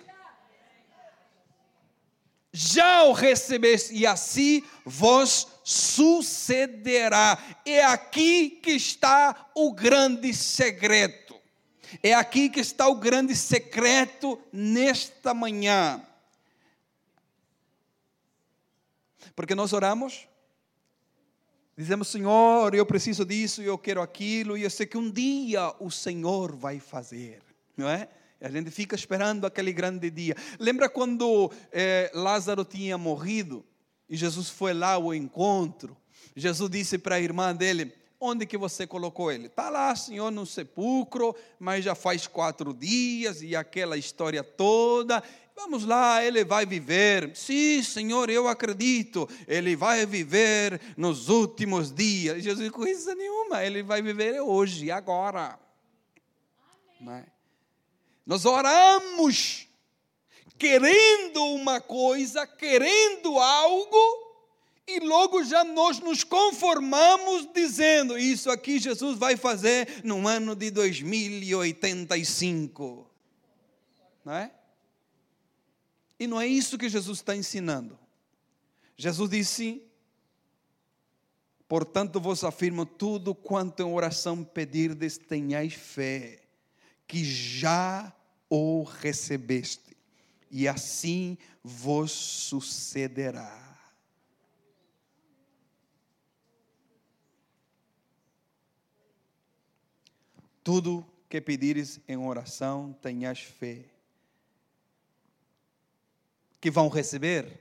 Já 2.52 3.04
o 3.04 3.12
recebeste, 3.12 3.94
e 3.94 4.04
assim 4.04 4.62
vos 4.84 5.46
sucederá. 5.62 7.38
É 7.64 7.84
aqui 7.84 8.50
que 8.62 8.72
está 8.72 9.48
o 9.54 9.72
grande 9.72 10.34
segredo. 10.34 11.36
É 12.02 12.12
aqui 12.12 12.48
que 12.48 12.60
está 12.60 12.88
o 12.88 12.96
grande 12.96 13.36
secreto 13.36 14.38
nesta 14.52 15.32
manhã. 15.32 16.04
Porque 19.34 19.54
nós 19.54 19.72
oramos, 19.72 20.28
dizemos, 21.76 22.08
Senhor, 22.08 22.74
eu 22.74 22.84
preciso 22.84 23.24
disso, 23.24 23.62
eu 23.62 23.78
quero 23.78 24.02
aquilo, 24.02 24.56
e 24.56 24.62
eu 24.62 24.70
sei 24.70 24.86
que 24.86 24.98
um 24.98 25.10
dia 25.10 25.74
o 25.78 25.90
Senhor 25.90 26.54
vai 26.54 26.78
fazer, 26.78 27.42
não 27.76 27.88
é? 27.88 28.08
A 28.40 28.50
gente 28.50 28.70
fica 28.70 28.94
esperando 28.94 29.46
aquele 29.46 29.72
grande 29.72 30.10
dia. 30.10 30.34
Lembra 30.58 30.88
quando 30.88 31.52
eh, 31.70 32.10
Lázaro 32.14 32.64
tinha 32.64 32.96
morrido 32.96 33.62
e 34.08 34.16
Jesus 34.16 34.48
foi 34.48 34.72
lá 34.72 34.94
ao 34.94 35.14
encontro? 35.14 35.94
Jesus 36.34 36.70
disse 36.70 36.96
para 36.96 37.16
a 37.16 37.20
irmã 37.20 37.54
dele: 37.54 37.92
Onde 38.18 38.46
que 38.46 38.56
você 38.56 38.86
colocou 38.86 39.30
ele? 39.30 39.46
Está 39.46 39.68
lá, 39.68 39.94
Senhor, 39.94 40.30
no 40.30 40.46
sepulcro, 40.46 41.34
mas 41.58 41.84
já 41.84 41.94
faz 41.94 42.26
quatro 42.26 42.72
dias 42.72 43.42
e 43.42 43.54
aquela 43.54 43.96
história 43.96 44.42
toda. 44.42 45.22
Vamos 45.62 45.84
lá, 45.84 46.24
ele 46.24 46.42
vai 46.42 46.64
viver. 46.64 47.36
Sim, 47.36 47.82
Senhor, 47.82 48.30
eu 48.30 48.48
acredito. 48.48 49.28
Ele 49.46 49.76
vai 49.76 50.06
viver 50.06 50.80
nos 50.96 51.28
últimos 51.28 51.92
dias. 51.92 52.42
Jesus, 52.42 52.70
coisa 52.70 53.14
nenhuma, 53.14 53.62
ele 53.62 53.82
vai 53.82 54.00
viver 54.00 54.40
hoje, 54.40 54.90
agora. 54.90 55.60
É? 57.06 57.24
Nós 58.24 58.46
oramos 58.46 59.68
querendo 60.58 61.44
uma 61.44 61.78
coisa, 61.78 62.46
querendo 62.46 63.38
algo, 63.38 64.30
e 64.86 64.98
logo 65.00 65.44
já 65.44 65.62
nós 65.62 66.00
nos 66.00 66.24
conformamos 66.24 67.46
dizendo: 67.52 68.16
Isso 68.16 68.50
aqui 68.50 68.78
Jesus 68.78 69.18
vai 69.18 69.36
fazer 69.36 70.00
no 70.04 70.26
ano 70.26 70.56
de 70.56 70.70
2085. 70.70 73.06
Não 74.24 74.32
é? 74.32 74.50
E 76.20 76.26
não 76.26 76.38
é 76.38 76.46
isso 76.46 76.76
que 76.76 76.86
Jesus 76.86 77.20
está 77.20 77.34
ensinando. 77.34 77.98
Jesus 78.94 79.30
disse: 79.30 79.82
Portanto 81.66 82.20
vos 82.20 82.44
afirmo 82.44 82.84
tudo 82.84 83.34
quanto 83.34 83.80
em 83.80 83.86
oração 83.86 84.44
pedirdes, 84.44 85.16
tenhais 85.16 85.72
fé, 85.72 86.42
que 87.06 87.24
já 87.24 88.14
o 88.50 88.82
recebeste, 88.82 89.96
e 90.50 90.68
assim 90.68 91.38
vos 91.64 92.12
sucederá. 92.12 93.66
Tudo 100.62 101.02
que 101.30 101.40
pedires 101.40 101.98
em 102.06 102.18
oração, 102.18 102.94
tenhas 103.00 103.40
fé 103.40 103.86
que 106.60 106.70
vão 106.70 106.88
receber? 106.88 107.60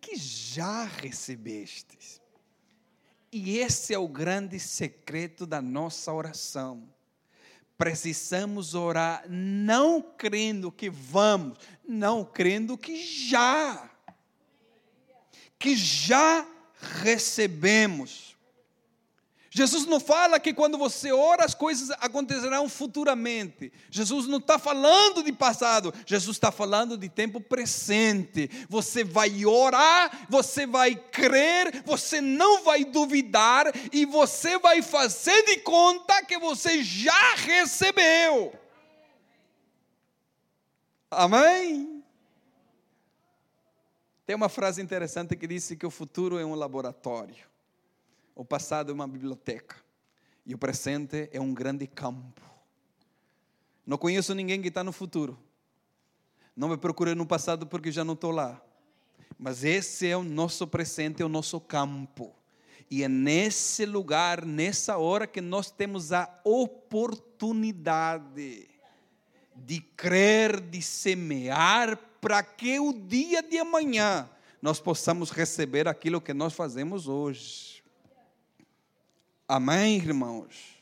Que 0.00 0.16
já 0.16 0.84
recebestes. 0.84 2.20
E 3.30 3.58
esse 3.58 3.92
é 3.92 3.98
o 3.98 4.08
grande 4.08 4.58
secreto 4.58 5.44
da 5.46 5.60
nossa 5.60 6.12
oração. 6.12 6.88
Precisamos 7.76 8.74
orar 8.74 9.24
não 9.28 10.00
crendo 10.00 10.72
que 10.72 10.88
vamos, 10.88 11.58
não 11.86 12.24
crendo 12.24 12.78
que 12.78 13.04
já. 13.04 13.90
Que 15.58 15.76
já 15.76 16.46
recebemos. 17.02 18.37
Jesus 19.58 19.86
não 19.86 19.98
fala 19.98 20.38
que 20.38 20.54
quando 20.54 20.78
você 20.78 21.10
ora 21.10 21.44
as 21.44 21.52
coisas 21.52 21.90
acontecerão 21.98 22.68
futuramente. 22.68 23.72
Jesus 23.90 24.28
não 24.28 24.38
está 24.38 24.56
falando 24.56 25.20
de 25.20 25.32
passado, 25.32 25.92
Jesus 26.06 26.36
está 26.36 26.52
falando 26.52 26.96
de 26.96 27.08
tempo 27.08 27.40
presente. 27.40 28.48
Você 28.68 29.02
vai 29.02 29.44
orar, 29.44 30.28
você 30.30 30.64
vai 30.64 30.94
crer, 30.94 31.82
você 31.84 32.20
não 32.20 32.62
vai 32.62 32.84
duvidar 32.84 33.66
e 33.92 34.06
você 34.06 34.60
vai 34.60 34.80
fazer 34.80 35.44
de 35.44 35.56
conta 35.56 36.24
que 36.24 36.38
você 36.38 36.84
já 36.84 37.34
recebeu. 37.34 38.52
Amém? 41.10 42.04
Tem 44.24 44.36
uma 44.36 44.48
frase 44.48 44.80
interessante 44.80 45.34
que 45.34 45.48
diz 45.48 45.74
que 45.76 45.84
o 45.84 45.90
futuro 45.90 46.38
é 46.38 46.44
um 46.44 46.54
laboratório, 46.54 47.47
o 48.38 48.44
passado 48.44 48.90
é 48.92 48.94
uma 48.94 49.08
biblioteca 49.08 49.76
e 50.46 50.54
o 50.54 50.58
presente 50.58 51.28
é 51.32 51.40
um 51.40 51.52
grande 51.52 51.88
campo. 51.88 52.40
Não 53.84 53.98
conheço 53.98 54.32
ninguém 54.32 54.62
que 54.62 54.68
está 54.68 54.84
no 54.84 54.92
futuro. 54.92 55.36
Não 56.56 56.68
me 56.68 56.76
procurei 56.76 57.16
no 57.16 57.26
passado 57.26 57.66
porque 57.66 57.90
já 57.90 58.04
não 58.04 58.14
estou 58.14 58.30
lá. 58.30 58.62
Mas 59.36 59.64
esse 59.64 60.06
é 60.06 60.16
o 60.16 60.22
nosso 60.22 60.68
presente, 60.68 61.20
é 61.20 61.24
o 61.24 61.28
nosso 61.28 61.60
campo. 61.60 62.32
E 62.88 63.02
é 63.02 63.08
nesse 63.08 63.84
lugar, 63.84 64.44
nessa 64.44 64.98
hora, 64.98 65.26
que 65.26 65.40
nós 65.40 65.68
temos 65.72 66.12
a 66.12 66.32
oportunidade 66.44 67.10
de 69.56 69.80
crer, 69.96 70.60
de 70.60 70.80
semear, 70.80 71.96
para 72.20 72.40
que 72.44 72.78
o 72.78 72.92
dia 72.92 73.42
de 73.42 73.58
amanhã 73.58 74.30
nós 74.62 74.78
possamos 74.78 75.32
receber 75.32 75.88
aquilo 75.88 76.20
que 76.20 76.32
nós 76.32 76.52
fazemos 76.52 77.08
hoje. 77.08 77.77
Amém, 79.48 79.96
irmãos? 79.96 80.76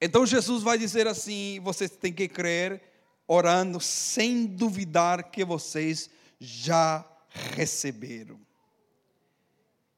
Então 0.00 0.26
Jesus 0.26 0.64
vai 0.64 0.76
dizer 0.76 1.06
assim: 1.06 1.60
vocês 1.60 1.92
têm 1.92 2.12
que 2.12 2.26
crer, 2.26 2.82
orando 3.28 3.78
sem 3.78 4.44
duvidar 4.44 5.30
que 5.30 5.44
vocês 5.44 6.10
já 6.40 7.08
receberam. 7.54 8.40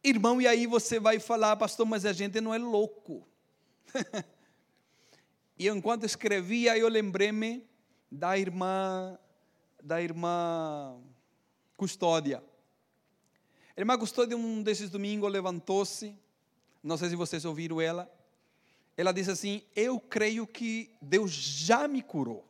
Irmão, 0.02 0.38
e 0.38 0.46
aí 0.46 0.66
você 0.66 1.00
vai 1.00 1.18
falar, 1.18 1.56
pastor, 1.56 1.86
mas 1.86 2.04
a 2.04 2.12
gente 2.12 2.38
não 2.42 2.52
é 2.52 2.58
louco. 2.58 3.26
E 5.56 5.68
enquanto 5.68 6.04
escrevia, 6.04 6.76
eu 6.76 6.88
lembrei-me 6.88 7.64
da 8.10 8.36
irmã, 8.36 9.16
da 9.80 10.02
irmã 10.02 11.00
Custódia. 11.76 12.42
A 13.76 13.80
irmã 13.80 13.96
Custódia, 13.96 14.36
um 14.36 14.64
desses 14.64 14.90
domingos, 14.90 15.30
levantou-se, 15.30 16.18
não 16.84 16.96
sei 16.96 17.08
se 17.08 17.16
vocês 17.16 17.44
ouviram 17.44 17.80
ela, 17.80 18.08
ela 18.96 19.12
disse 19.12 19.30
assim: 19.30 19.62
Eu 19.74 19.98
creio 19.98 20.46
que 20.46 20.90
Deus 21.00 21.32
já 21.32 21.88
me 21.88 22.02
curou. 22.02 22.46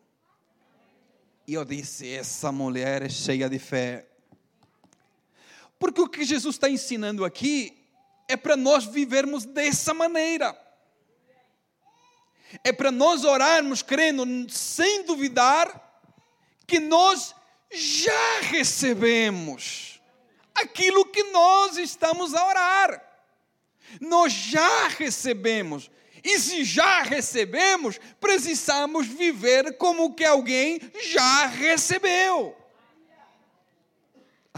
E 1.47 1.55
eu 1.55 1.65
disse: 1.65 2.13
Essa 2.13 2.53
mulher 2.53 3.01
é 3.01 3.09
cheia 3.09 3.49
de 3.49 3.59
fé. 3.59 4.07
Porque 5.79 6.01
o 6.01 6.09
que 6.09 6.25
Jesus 6.25 6.57
está 6.57 6.69
ensinando 6.69 7.25
aqui 7.25 7.77
é 8.29 8.37
para 8.37 8.57
nós 8.57 8.85
vivermos 8.85 9.45
dessa 9.45 9.95
maneira 9.95 10.65
é 12.63 12.73
para 12.73 12.93
nós 12.93 13.25
orarmos 13.25 13.83
crendo, 13.83 14.25
sem 14.51 15.05
duvidar, 15.05 15.83
que 16.67 16.79
nós 16.79 17.35
já 17.73 18.41
recebemos 18.43 20.01
aquilo 20.55 21.07
que 21.07 21.25
nós 21.25 21.77
estamos 21.79 22.35
a 22.35 22.47
orar. 22.47 23.14
Nós 24.01 24.33
já 24.33 24.89
recebemos. 24.89 25.91
E 26.23 26.39
se 26.39 26.65
já 26.65 27.03
recebemos, 27.03 28.01
precisamos 28.19 29.07
viver 29.07 29.77
como 29.77 30.15
que 30.15 30.25
alguém 30.25 30.81
já 31.13 31.47
recebeu. 31.47 32.57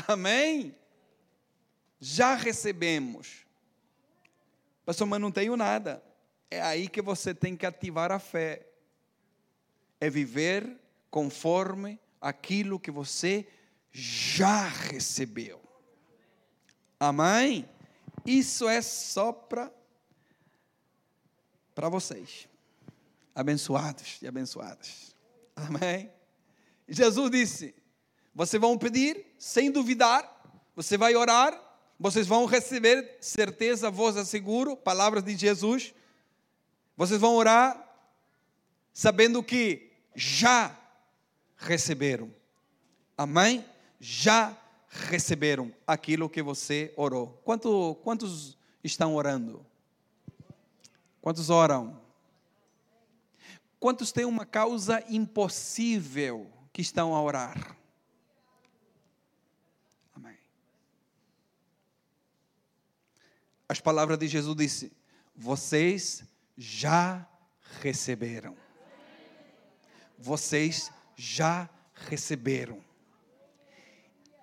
Amém? 0.07 0.75
Já 1.99 2.35
recebemos. 2.35 3.45
Pastor, 4.85 5.09
mas 5.09 5.21
não 5.21 5.33
tenho 5.33 5.57
nada. 5.57 6.01
É 6.49 6.63
aí 6.63 6.89
que 6.89 7.03
você 7.03 7.35
tem 7.35 7.57
que 7.57 7.67
ativar 7.67 8.13
a 8.13 8.21
fé. 8.21 8.65
É 10.01 10.09
viver 10.09 10.79
conforme 11.11 11.99
aquilo 12.21 12.79
que 12.79 12.91
você 12.91 13.49
já 13.91 14.69
recebeu. 14.69 15.61
Amém? 17.01 17.69
Isso 18.27 18.69
é 18.69 18.83
só 18.83 19.33
para 19.33 19.71
para 21.75 21.91
vocês. 21.91 22.49
Abençoados 23.35 24.19
e 24.23 24.27
abençoadas. 24.27 25.15
Amém? 25.55 26.11
Jesus 26.89 27.31
disse: 27.31 27.75
Vocês 28.35 28.61
vão 28.61 28.79
pedir 28.79 29.27
sem 29.39 29.71
duvidar, 29.71 30.43
você 30.75 30.97
vai 30.97 31.15
orar, 31.15 31.61
vocês 32.01 32.27
vão 32.27 32.47
receber 32.47 33.19
certeza, 33.21 33.91
vos 33.91 34.17
asseguro, 34.17 34.77
palavras 34.77 35.23
de 35.23 35.37
Jesus. 35.37 35.95
Vocês 36.97 37.21
vão 37.21 37.35
orar 37.35 37.87
sabendo 38.93 39.43
que 39.43 39.93
já 40.15 40.75
receberam. 41.59 42.35
Amém? 43.17 43.65
Já 44.01 44.57
receberam 45.09 45.73
aquilo 45.87 46.29
que 46.29 46.43
você 46.43 46.93
orou. 46.97 47.41
Quanto, 47.45 47.95
quantos 48.03 48.57
estão 48.83 49.15
orando? 49.15 49.65
Quantos 51.21 51.51
oram? 51.51 52.01
Quantos 53.79 54.13
têm 54.13 54.25
uma 54.25 54.47
causa 54.47 55.05
impossível 55.09 56.51
que 56.73 56.81
estão 56.81 57.15
a 57.15 57.23
orar? 57.23 57.77
Amém. 60.15 60.39
As 63.69 63.81
palavras 63.81 64.19
de 64.19 64.29
Jesus 64.29 64.57
disse: 64.57 64.93
Vocês 65.35 66.25
já 66.57 67.29
receberam. 67.81 68.57
Vocês 70.19 70.91
já 71.15 71.69
receberam. 71.95 72.83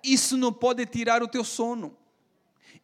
Isso 0.04 0.36
não 0.36 0.52
pode 0.52 0.84
tirar 0.86 1.22
o 1.22 1.28
teu 1.28 1.42
sono. 1.42 1.96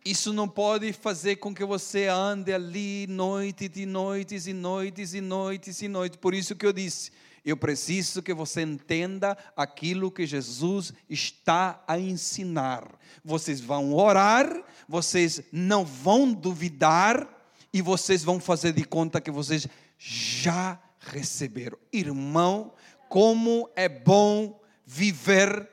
Isso 0.05 0.33
não 0.33 0.49
pode 0.49 0.93
fazer 0.95 1.37
com 1.37 1.55
que 1.55 1.65
você 1.65 2.07
ande 2.07 2.53
ali 2.53 3.07
noites 3.07 3.71
e 3.77 3.85
noites 3.85 4.47
e 4.47 4.53
noites 4.55 5.13
e 5.13 5.21
noites 5.21 5.83
e 5.83 5.89
noites. 5.89 6.17
Por 6.17 6.35
isso 6.35 6.57
que 6.57 6.65
eu 6.65 6.73
disse, 6.73 7.13
eu 7.45 7.55
preciso 7.57 8.23
que 8.23 8.33
você 8.33 8.63
entenda 8.63 9.37
aquilo 9.55 10.11
que 10.11 10.27
Jesus 10.27 10.95
está 11.09 11.85
a 11.87 11.99
ensinar. 11.99 12.99
Vocês 13.23 13.61
vão 13.61 13.93
orar, 13.93 14.49
vocês 14.89 15.43
não 15.53 15.85
vão 15.85 16.33
duvidar, 16.33 17.29
e 17.73 17.81
vocês 17.81 18.25
vão 18.25 18.41
fazer 18.41 18.73
de 18.73 18.85
conta 18.85 19.21
que 19.21 19.31
vocês 19.31 19.67
já 19.99 20.81
receberam. 20.99 21.79
Irmão, 21.93 22.73
como 23.09 23.71
é 23.77 23.89
bom 23.89 24.61
viver 24.85 25.69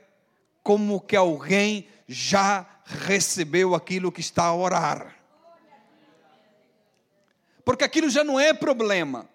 como 0.68 1.00
que 1.00 1.16
alguém 1.16 1.88
já 2.06 2.68
recebeu 2.84 3.74
aquilo 3.74 4.12
que 4.12 4.20
está 4.20 4.44
a 4.44 4.54
orar. 4.54 5.16
Porque 7.64 7.86
aquilo 7.86 8.10
já 8.10 8.22
não 8.22 8.38
é 8.38 8.54
problema. 8.54 9.30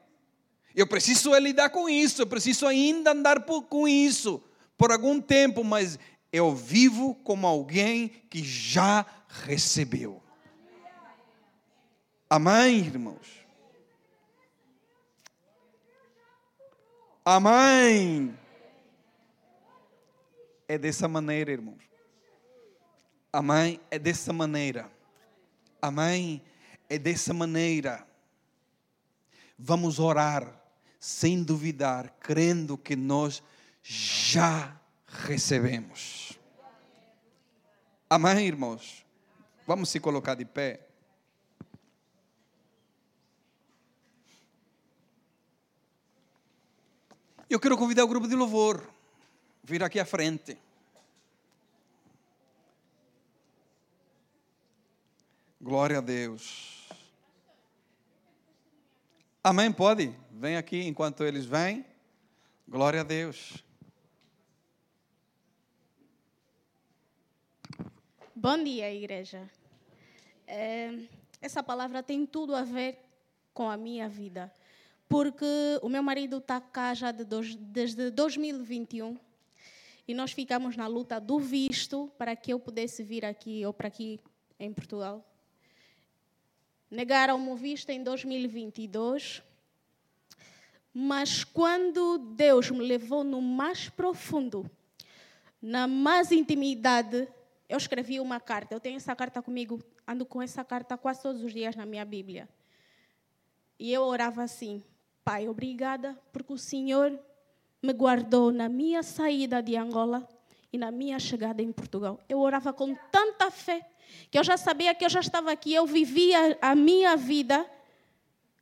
Eu 0.75 0.87
preciso 0.87 1.35
é 1.35 1.41
lidar 1.41 1.71
com 1.71 1.89
isso, 1.89 2.21
eu 2.21 2.27
preciso 2.27 2.67
ainda 2.67 3.13
andar 3.13 3.47
por, 3.47 3.63
com 3.63 3.89
isso 3.89 4.45
por 4.77 4.93
algum 4.93 5.23
tempo, 5.23 5.65
mas 5.65 5.99
eu 6.31 6.55
vivo 6.55 7.15
como 7.25 7.47
alguém 7.47 8.09
que 8.29 8.45
já 8.45 9.07
recebeu. 9.47 10.23
Amém, 12.29 12.77
irmãos? 12.77 13.27
Amém. 17.25 18.42
É 20.73 20.79
dessa 20.79 21.07
maneira, 21.07 21.53
irmãos. 21.53 21.83
Amém? 23.31 23.79
É 23.91 23.99
dessa 23.99 24.33
maneira. 24.33 24.91
Amém? 25.83 26.43
É 26.89 26.99
dessa 26.99 27.35
maneira. 27.35 28.07
Vamos 29.59 29.99
orar 29.99 30.51
sem 30.99 31.43
duvidar, 31.43 32.17
crendo 32.19 32.79
que 32.79 32.97
nós 32.97 33.43
já 33.83 34.75
recebemos. 35.07 36.41
Amém, 38.09 38.47
irmãos? 38.47 39.05
Vamos 39.67 39.91
se 39.91 40.01
colocar 40.01 40.35
de 40.37 40.47
pé. 40.47 40.89
Eu 47.51 47.61
quero 47.61 47.77
convidar 47.77 48.05
o 48.05 48.09
grupo 48.09 48.27
de 48.27 48.35
louvor 48.35 48.92
vir 49.63 49.83
aqui 49.83 50.01
à 50.01 50.05
frente. 50.05 50.59
Glória 55.61 55.99
a 55.99 56.01
Deus. 56.01 56.89
Amém? 59.45 59.73
Pode? 59.73 60.13
Vem 60.33 60.57
aqui 60.57 60.83
enquanto 60.83 61.23
eles 61.23 61.47
vêm. 61.47 61.87
Glória 62.69 63.03
a 63.03 63.05
Deus. 63.05 63.65
Bom 68.35 68.63
dia, 68.65 68.93
igreja. 68.93 69.49
É, 70.45 70.99
essa 71.41 71.63
palavra 71.63 72.03
tem 72.03 72.27
tudo 72.27 72.57
a 72.57 72.63
ver 72.65 72.99
com 73.55 73.71
a 73.71 73.77
minha 73.77 74.09
vida, 74.09 74.53
porque 75.09 75.45
o 75.83 75.89
meu 75.89 76.03
marido 76.03 76.39
está 76.39 76.61
cá 76.61 76.93
já 76.95 77.13
de 77.13 77.25
dois, 77.25 77.55
desde 77.55 78.11
2021 78.11 79.17
e 80.07 80.15
nós 80.15 80.33
ficamos 80.33 80.77
na 80.77 80.87
luta 80.87 81.21
do 81.21 81.39
visto 81.39 82.11
para 82.19 82.35
que 82.35 82.53
eu 82.53 82.59
pudesse 82.59 83.03
vir 83.03 83.25
aqui 83.25 83.65
ou 83.65 83.73
para 83.73 83.89
aqui 83.89 84.21
em 84.59 84.73
Portugal. 84.73 85.25
Negaram-me 86.91 87.49
o 87.49 87.57
visto 87.57 87.91
em 87.91 88.03
2022, 88.03 89.43
mas 90.93 91.43
quando 91.45 92.19
Deus 92.19 92.71
me 92.71 92.85
levou 92.85 93.25
no 93.25 93.41
mais 93.41 93.89
profundo, 93.89 94.71
na 95.61 95.87
mais 95.87 96.31
intimidade, 96.33 97.27
eu 97.69 97.79
escrevi 97.79 98.21
uma 98.21 98.39
carta. 98.39 98.75
Eu 98.75 98.81
tenho 98.81 98.97
essa 98.97 99.17
carta 99.17 99.41
comigo, 99.41 99.83
ando 100.07 100.27
com 100.27 100.43
essa 100.43 100.63
carta 100.63 100.99
quase 100.99 101.23
todos 101.23 101.43
os 101.43 101.53
dias 101.53 101.75
na 101.77 101.87
minha 101.87 102.05
Bíblia. 102.05 102.49
E 103.79 103.91
eu 103.91 104.03
orava 104.03 104.43
assim: 104.43 104.85
Pai, 105.25 105.49
obrigada, 105.49 106.21
porque 106.33 106.53
o 106.53 106.59
Senhor 106.59 107.19
me 107.83 107.93
guardou 107.93 108.53
na 108.53 108.69
minha 108.69 109.03
saída 109.03 109.63
de 109.63 109.77
Angola 109.77 110.27
e 110.73 110.79
na 110.79 110.91
minha 110.91 111.19
chegada 111.19 111.61
em 111.61 111.73
Portugal. 111.73 112.21
Eu 112.29 112.39
orava 112.39 112.73
com 112.73 112.95
tanta 113.11 113.51
fé 113.51 113.85
que 114.31 114.39
eu 114.39 114.45
já 114.45 114.57
sabia 114.57 114.95
que 114.95 115.05
eu 115.05 115.11
já 115.11 115.21
estava 115.21 115.51
aqui, 115.51 115.75
eu 115.75 115.87
vivia 115.87 116.57
a 116.61 116.75
minha 116.75 117.17
vida 117.17 117.67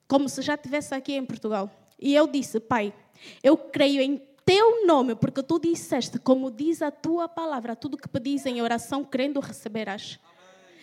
como 0.08 0.28
se 0.28 0.42
já 0.42 0.54
estivesse 0.54 0.94
aqui 0.94 1.14
em 1.14 1.24
Portugal. 1.24 1.70
E 1.98 2.14
eu 2.14 2.26
disse: 2.26 2.58
Pai, 2.58 2.92
eu 3.42 3.56
creio 3.56 4.00
em 4.00 4.20
teu 4.44 4.86
nome, 4.86 5.14
porque 5.14 5.42
tu 5.42 5.58
disseste, 5.58 6.18
como 6.18 6.50
diz 6.50 6.82
a 6.82 6.90
tua 6.90 7.28
palavra, 7.28 7.76
tudo 7.76 7.96
que 7.96 8.08
pedis 8.08 8.46
em 8.46 8.62
oração, 8.62 9.04
crendo 9.04 9.38
receberás. 9.38 10.18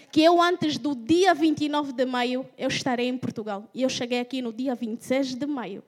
Que 0.10 0.22
eu, 0.24 0.42
antes 0.42 0.78
do 0.78 0.96
dia 0.96 1.34
29 1.34 1.92
de 1.92 2.06
maio, 2.06 2.48
eu 2.58 2.70
estarei 2.70 3.10
em 3.10 3.18
Portugal. 3.18 3.70
E 3.74 3.82
eu 3.82 3.90
cheguei 3.90 4.22
aqui 4.22 4.42
no 4.42 4.54
dia 4.54 4.74
26 4.74 5.36
de 5.36 5.46
maio. 5.46 5.84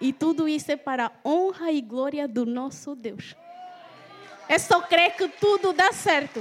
E 0.00 0.12
tudo 0.12 0.48
isso 0.48 0.70
é 0.72 0.76
para 0.76 1.06
a 1.06 1.28
honra 1.28 1.72
e 1.72 1.80
glória 1.80 2.28
do 2.28 2.44
nosso 2.44 2.94
Deus. 2.94 3.34
É 4.48 4.58
só 4.58 4.82
crer 4.82 5.16
que 5.16 5.28
tudo 5.28 5.72
dá 5.72 5.92
certo. 5.92 6.40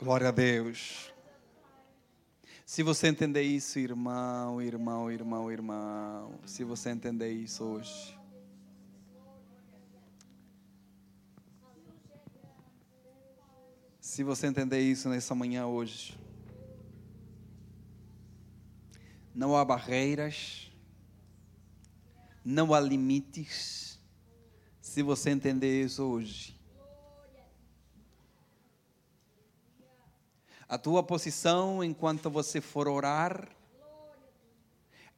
Glória 0.00 0.28
a 0.28 0.32
Deus. 0.32 1.12
Se 2.64 2.82
você 2.82 3.08
entender 3.08 3.42
isso, 3.42 3.78
irmão, 3.78 4.62
irmão, 4.62 5.10
irmão, 5.10 5.52
irmão, 5.52 6.40
se 6.46 6.64
você 6.64 6.90
entender 6.90 7.30
isso 7.30 7.62
hoje, 7.62 8.18
se 14.12 14.22
você 14.22 14.46
entender 14.46 14.78
isso 14.78 15.08
nessa 15.08 15.34
manhã 15.34 15.66
hoje, 15.66 16.14
não 19.34 19.56
há 19.56 19.64
barreiras, 19.64 20.70
não 22.44 22.74
há 22.74 22.80
limites, 22.80 23.98
se 24.82 25.02
você 25.02 25.30
entender 25.30 25.82
isso 25.82 26.02
hoje. 26.02 26.60
a 30.68 30.76
tua 30.76 31.02
posição 31.02 31.82
enquanto 31.82 32.28
você 32.28 32.60
for 32.60 32.88
orar, 32.88 33.48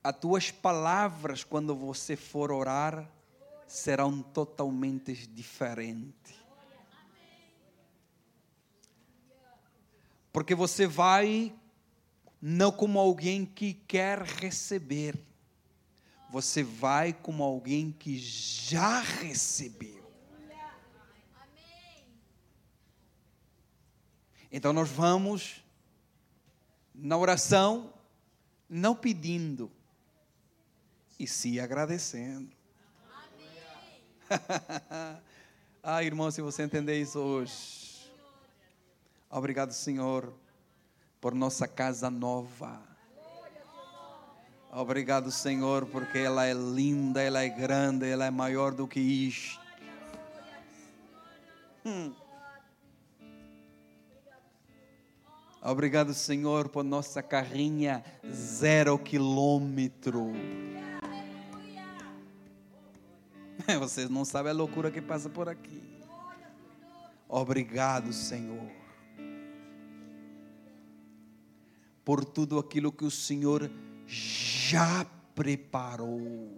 as 0.05 0.17
tuas 0.17 0.53
palavras 0.53 1.43
quando 1.43 1.75
você 1.75 2.15
for 2.15 2.53
orar 2.53 3.11
serão 3.67 4.23
totalmente 4.23 5.27
diferentes. 5.27 6.44
Porque 10.35 10.53
você 10.53 10.85
vai 10.85 11.55
não 12.43 12.73
como 12.73 12.99
alguém 12.99 13.47
que 13.47 13.73
quer 13.73 14.21
receber, 14.21 15.17
você 16.29 16.61
vai 16.61 17.13
como 17.13 17.45
alguém 17.45 17.93
que 17.93 18.19
já 18.19 18.99
recebeu. 18.99 20.03
Então 24.51 24.73
nós 24.73 24.91
vamos 24.91 25.65
na 26.93 27.17
oração 27.17 27.95
não 28.69 28.97
pedindo 28.97 29.71
e 31.17 31.29
se 31.29 31.61
agradecendo. 31.61 32.51
ah, 35.81 36.03
irmão, 36.03 36.29
se 36.33 36.43
você 36.43 36.65
entender 36.65 37.01
isso 37.01 37.21
hoje. 37.21 37.94
Obrigado, 39.37 39.73
Senhor, 39.73 40.33
por 41.21 41.35
nossa 41.35 41.67
casa 41.67 42.09
nova. 42.09 42.81
Obrigado, 44.71 45.33
Senhor, 45.33 45.87
porque 45.87 46.19
ela 46.19 46.47
é 46.47 46.55
linda, 46.55 47.21
ela 47.21 47.43
é 47.43 47.49
grande, 47.49 48.09
ela 48.09 48.27
é 48.27 48.31
maior 48.31 48.73
do 48.73 48.87
que 48.87 49.01
isto. 49.01 49.61
Hum. 51.85 52.15
Obrigado, 55.61 56.15
Senhor, 56.15 56.69
por 56.69 56.85
nossa 56.85 57.21
carrinha 57.21 58.05
zero 58.33 58.97
quilômetro. 58.97 60.31
Vocês 63.81 64.09
não 64.09 64.25
sabem 64.25 64.53
a 64.53 64.55
loucura 64.55 64.93
que 64.93 65.03
passa 65.03 65.29
por 65.29 65.49
aqui. 65.49 65.83
Obrigado, 67.29 68.13
Senhor, 68.13 68.84
por 72.05 72.25
tudo 72.25 72.59
aquilo 72.59 72.93
que 72.93 73.05
o 73.05 73.11
Senhor 73.11 73.71
já 74.07 75.07
preparou. 75.35 76.51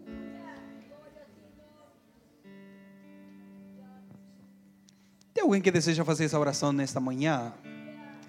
Tem 5.32 5.42
alguém 5.42 5.60
que 5.60 5.70
deseja 5.70 6.04
fazer 6.04 6.24
essa 6.24 6.38
oração 6.38 6.72
nesta 6.72 7.00
manhã? 7.00 7.52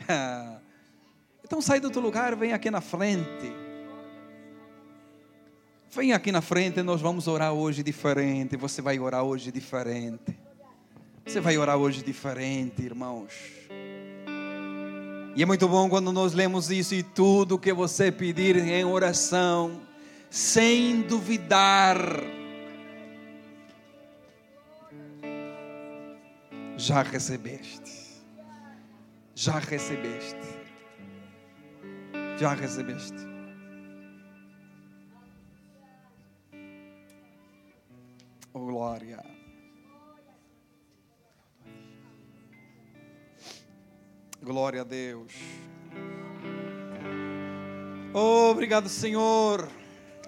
Então 1.47 1.62
sai 1.62 1.80
do 1.80 1.89
teu 1.89 2.01
lugar, 2.01 2.36
vem 2.36 2.51
aqui 2.51 2.69
na 2.69 2.82
frente. 2.82 3.53
Vem 5.89 6.12
aqui 6.12 6.30
na 6.30 6.41
frente, 6.41 6.84
nós 6.84 6.99
vamos 6.99 7.25
orar 7.25 7.53
hoje 7.53 7.82
diferente. 7.82 8.58
Você 8.58 8.82
vai 8.82 8.99
orar 8.99 9.23
hoje 9.23 9.49
diferente. 9.49 10.38
Você 11.25 11.39
vai 11.39 11.58
orar 11.58 11.77
hoje 11.77 12.03
diferente, 12.03 12.82
irmãos. 12.82 13.32
E 15.38 15.43
é 15.43 15.45
muito 15.45 15.69
bom 15.69 15.88
quando 15.88 16.12
nós 16.12 16.34
lemos 16.34 16.69
isso 16.69 16.93
e 16.93 17.02
tudo 17.02 17.58
que 17.58 17.71
você 17.71 18.12
pedir 18.12 18.58
em 18.58 18.84
oração, 18.84 19.80
sem 20.30 21.04
duvidar, 21.04 21.97
já 26.76 27.02
recebeste. 27.02 27.95
Já 29.34 29.60
recebeste 29.60 30.58
já 32.38 32.54
recebeste. 32.54 33.15
Oh, 38.54 38.60
glória. 38.60 39.37
Glória 44.41 44.82
a 44.82 44.84
Deus. 44.84 45.34
Oh, 48.13 48.52
obrigado, 48.52 48.88
Senhor. 48.89 49.68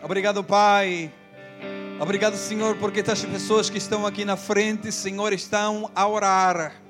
Obrigado, 0.03 0.43
Pai. 0.43 1.11
Obrigado, 1.99 2.35
Senhor, 2.35 2.75
porque 2.77 3.01
estas 3.01 3.23
pessoas 3.25 3.69
que 3.69 3.77
estão 3.77 4.05
aqui 4.05 4.25
na 4.25 4.37
frente, 4.37 4.91
Senhor, 4.91 5.33
estão 5.33 5.91
a 5.95 6.07
orar. 6.07 6.81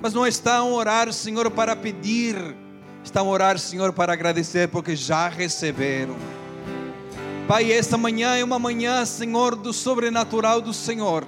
Mas 0.00 0.12
não 0.12 0.26
estão 0.26 0.68
a 0.68 0.74
orar, 0.74 1.12
Senhor, 1.12 1.50
para 1.50 1.74
pedir 1.74 2.36
estão 3.06 3.28
a 3.28 3.30
orar, 3.30 3.58
Senhor, 3.58 3.92
para 3.92 4.12
agradecer 4.12 4.68
porque 4.68 4.96
já 4.96 5.28
receberam. 5.28 6.16
Pai, 7.46 7.72
esta 7.72 7.96
manhã 7.96 8.36
é 8.36 8.42
uma 8.42 8.58
manhã, 8.58 9.04
Senhor, 9.06 9.54
do 9.54 9.72
sobrenatural 9.72 10.60
do 10.60 10.74
Senhor. 10.74 11.26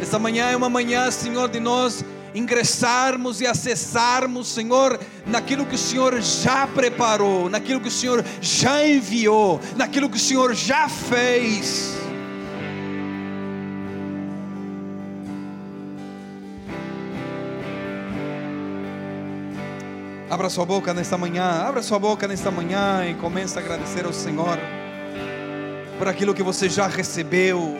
Esta 0.00 0.18
manhã 0.18 0.50
é 0.50 0.56
uma 0.56 0.70
manhã, 0.70 1.10
Senhor, 1.10 1.48
de 1.48 1.60
nós 1.60 2.02
ingressarmos 2.36 3.40
e 3.40 3.46
acessarmos, 3.46 4.48
Senhor, 4.48 5.00
naquilo 5.26 5.64
que 5.64 5.74
o 5.74 5.78
Senhor 5.78 6.20
já 6.20 6.66
preparou, 6.66 7.48
naquilo 7.48 7.80
que 7.80 7.88
o 7.88 7.90
Senhor 7.90 8.24
já 8.40 8.86
enviou, 8.86 9.60
naquilo 9.74 10.08
que 10.10 10.16
o 10.16 10.20
Senhor 10.20 10.54
já 10.54 10.88
fez. 10.88 11.96
Abra 20.28 20.50
sua 20.50 20.66
boca 20.66 20.92
nesta 20.92 21.16
manhã, 21.16 21.62
abra 21.66 21.82
sua 21.82 21.98
boca 21.98 22.28
nesta 22.28 22.50
manhã 22.50 23.08
e 23.08 23.14
comece 23.14 23.58
a 23.58 23.62
agradecer 23.62 24.04
ao 24.04 24.12
Senhor 24.12 24.58
por 25.98 26.08
aquilo 26.08 26.34
que 26.34 26.42
você 26.42 26.68
já 26.68 26.86
recebeu. 26.86 27.78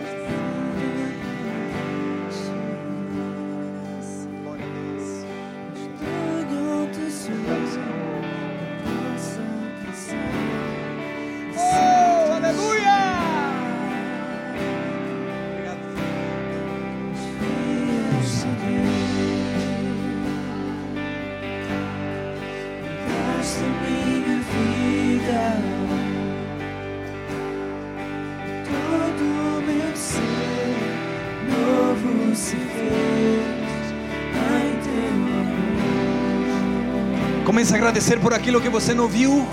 Comece 37.56 37.72
a 37.72 37.78
agradecer 37.78 38.20
por 38.20 38.34
aquilo 38.34 38.60
que 38.60 38.68
você 38.68 38.92
não 38.92 39.08
viu, 39.08 39.48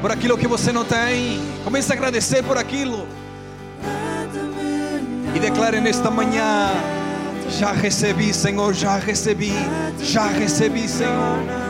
por 0.00 0.10
aquilo 0.10 0.38
que 0.38 0.48
você 0.48 0.72
não 0.72 0.86
tem. 0.86 1.38
Comece 1.62 1.92
a 1.92 1.94
agradecer 1.94 2.42
por 2.42 2.56
aquilo. 2.56 3.06
E 5.34 5.38
declare 5.38 5.82
nesta 5.82 6.10
manhã: 6.10 6.70
Já 7.50 7.72
recebi, 7.72 8.32
Senhor, 8.32 8.72
já 8.72 8.96
recebi, 8.96 9.52
já 10.00 10.28
recebi, 10.28 10.88
Senhor. 10.88 11.69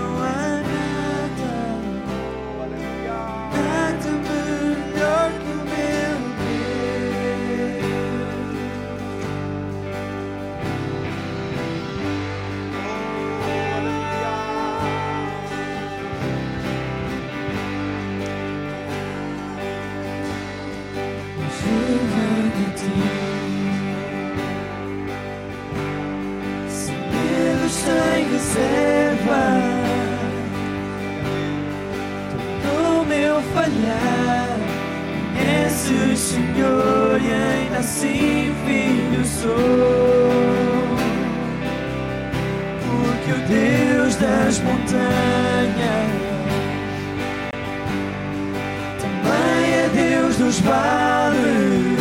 as 44.51 44.59
montanhas, 44.59 46.11
também 48.99 49.75
é 49.75 49.89
Deus 49.95 50.37
dos 50.39 50.59
vales. 50.59 52.01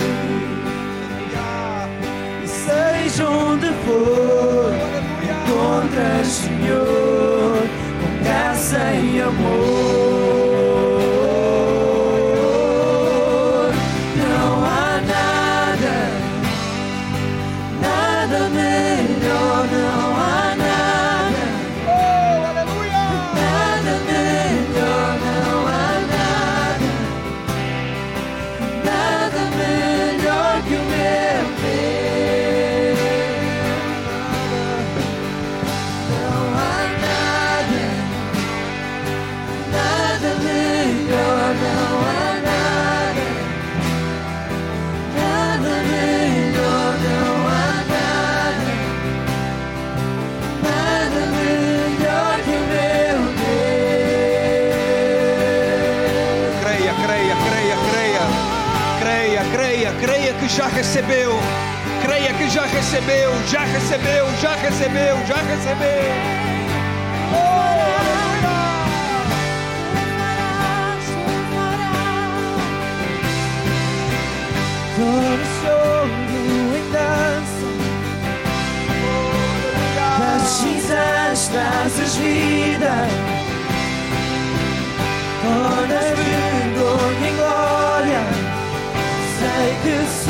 E 2.44 2.48
seja 2.48 3.30
onde 3.30 3.68
for, 3.86 4.74
encontras 5.22 6.28
Senhor 6.28 7.62
com 8.02 8.24
graça 8.24 8.80
e 8.96 9.22
amor. 9.22 9.99
recebeu. 61.00 61.32
Creia 62.02 62.34
que 62.34 62.50
já 62.50 62.66
recebeu, 62.66 63.32
já 63.48 63.64
recebeu, 63.64 64.26
já 64.42 64.56
recebeu, 64.56 65.18
já 65.26 65.36
recebeu. 65.36 66.12
Oh! 67.34 67.70
Todo 74.98 75.44
choro 75.62 76.10
em 76.76 76.92
dança, 76.92 77.70
das 80.20 80.42
cinzas 80.50 81.48
trazes 81.48 82.16
vida, 82.16 83.08
todas 85.42 86.10
vergonha 86.20 87.30
em 87.30 87.36
glória, 87.38 88.22
sei 89.40 89.70
que 89.84 90.26
sou. 90.26 90.29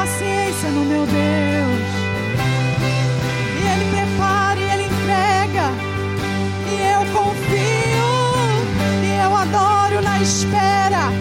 Paciência 0.00 0.70
no 0.70 0.82
meu 0.86 1.04
Deus. 1.04 1.80
E 3.58 3.62
ele 3.70 3.84
prepara 3.94 4.58
e 4.58 4.70
ele 4.72 4.84
entrega. 4.84 5.66
E 6.72 6.74
eu 6.94 7.02
confio. 7.12 8.08
E 9.04 9.10
eu 9.22 9.36
adoro 9.36 10.00
na 10.00 10.18
espera. 10.22 11.12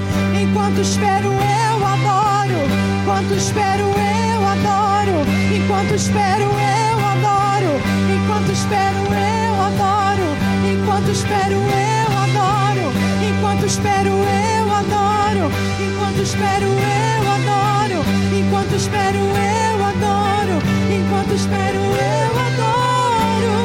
Enquanto 0.41 0.79
espero, 0.79 1.27
eu 1.27 1.85
adoro. 1.85 2.59
Enquanto 3.01 3.33
espero, 3.33 3.83
eu 3.83 4.47
adoro. 4.47 5.17
Enquanto 5.53 5.93
espero, 5.95 6.45
eu 6.45 6.99
adoro. 7.13 7.71
Enquanto 8.15 8.51
espero, 8.51 9.01
eu 9.03 9.55
adoro. 9.67 10.27
Enquanto 10.71 11.11
espero, 11.11 11.57
eu 11.57 12.11
adoro. 12.25 12.85
Enquanto 13.27 13.65
espero, 13.65 14.09
eu 14.09 14.71
adoro. 14.71 15.51
Enquanto 15.83 16.21
espero, 16.21 16.67
eu 16.67 17.29
adoro. 17.29 17.48
Enquanto 17.91 18.75
espero, 18.75 19.17
eu 19.17 19.83
adoro. 19.83 20.61
Enquanto 20.93 21.33
espero, 21.33 21.79
eu 21.79 22.39
adoro. 22.47 23.55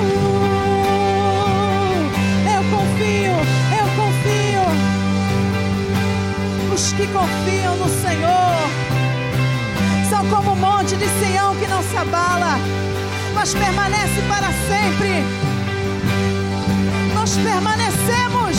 Eu 2.55 2.63
confio, 2.71 3.37
eu 3.79 3.87
confio. 4.01 4.65
Os 6.75 6.93
que 6.93 7.07
confiam 7.09 7.77
no 7.77 7.89
Senhor 7.89 8.71
são 10.09 10.27
como 10.29 10.53
o 10.53 10.57
monte 10.57 10.97
de 10.97 11.07
Sião 11.07 11.55
que 11.57 11.67
não 11.67 11.83
se 11.83 11.97
abala, 11.97 12.59
mas 13.35 13.55
permanece 13.55 14.23
para 14.29 14.49
sempre. 14.69 15.25
Nós 17.15 17.37
permanecemos, 17.37 18.57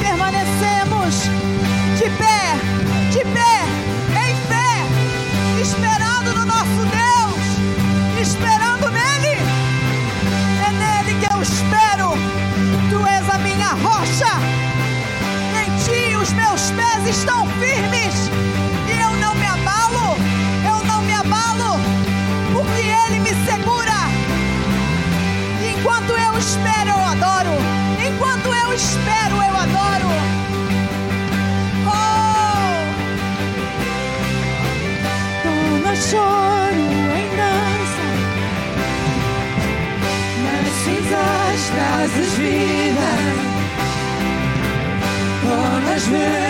permanecemos 0.00 1.28
de 1.98 2.10
pé, 2.16 2.56
de 3.10 3.24
pé, 3.32 3.59
esperando 8.20 8.90
nele. 8.90 9.38
É 10.66 10.70
nele 10.72 11.18
que 11.18 11.32
eu 11.32 11.40
espero. 11.40 12.12
Tu 12.90 13.06
és 13.06 13.30
a 13.30 13.38
minha 13.38 13.72
rocha. 13.74 14.32
Em 15.62 15.70
ti 15.82 16.16
os 16.16 16.32
meus 16.34 16.70
pés 16.72 17.06
estão 17.08 17.46
firmes 17.58 18.30
e 18.88 19.00
eu 19.00 19.12
não 19.16 19.34
me 19.36 19.46
abalo, 19.46 20.16
eu 20.66 20.84
não 20.84 21.00
me 21.02 21.14
abalo, 21.14 21.80
porque 22.52 22.82
Ele 22.82 23.20
me 23.20 23.34
segura. 23.46 23.98
Enquanto 25.72 26.10
eu 26.10 26.38
espero, 26.38 26.90
eu 26.90 27.04
adoro. 27.04 27.56
Enquanto 28.06 28.46
eu 28.46 28.74
espero, 28.74 29.36
eu 29.36 29.56
adoro. 29.56 30.10
Oh! 36.22 36.49
vidas, 42.36 43.20
por 45.42 45.82
nas 45.84 46.06
vezes. 46.06 46.49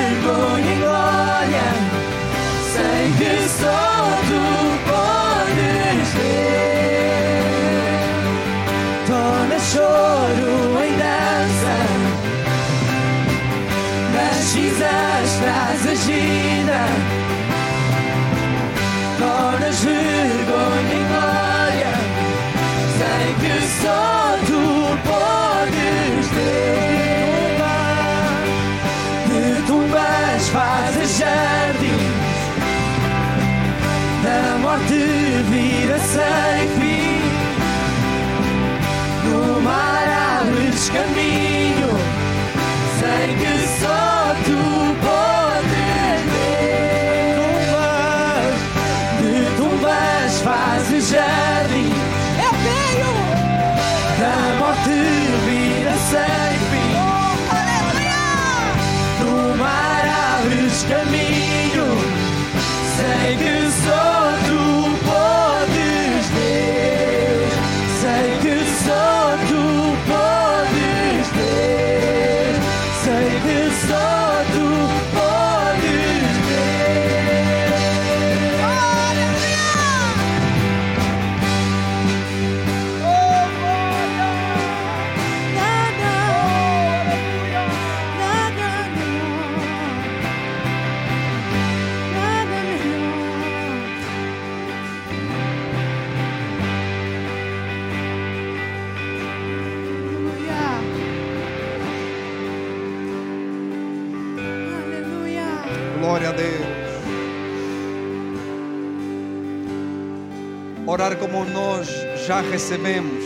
Já 112.27 112.41
recebemos. 112.41 113.25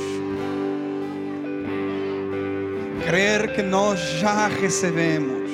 Crer 3.06 3.54
que 3.54 3.62
nós 3.62 4.00
já 4.20 4.48
recebemos. 4.48 5.50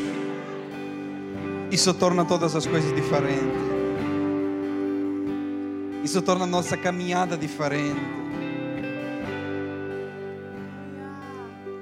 Isso 1.70 1.92
torna 1.94 2.24
todas 2.24 2.54
as 2.54 2.66
coisas 2.66 2.94
diferentes. 2.94 3.70
Isso 6.04 6.22
torna 6.22 6.44
a 6.44 6.46
nossa 6.46 6.76
caminhada 6.76 7.36
diferente. 7.36 8.00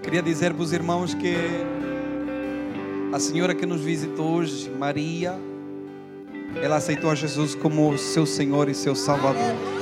Queria 0.02 0.22
dizer 0.22 0.54
para 0.54 0.62
os 0.62 0.72
irmãos 0.72 1.14
que 1.14 1.36
a 3.12 3.18
senhora 3.18 3.54
que 3.54 3.66
nos 3.66 3.80
visitou 3.80 4.36
hoje, 4.36 4.70
Maria, 4.70 5.38
ela 6.62 6.76
aceitou 6.76 7.10
a 7.10 7.14
Jesus 7.14 7.54
como 7.54 7.96
seu 7.96 8.26
Senhor 8.26 8.68
e 8.68 8.74
seu 8.74 8.94
Salvador. 8.94 9.77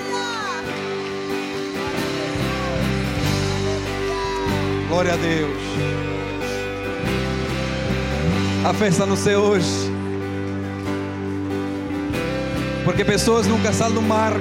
Glória 4.97 5.13
a 5.13 5.17
Deus. 5.17 5.59
A 8.65 8.73
festa 8.73 9.05
no 9.05 9.15
céu 9.15 9.41
hoje. 9.41 9.69
Porque 12.83 13.05
pessoas 13.05 13.47
num 13.47 13.63
casal 13.63 13.93
do 13.93 14.01
mar 14.01 14.33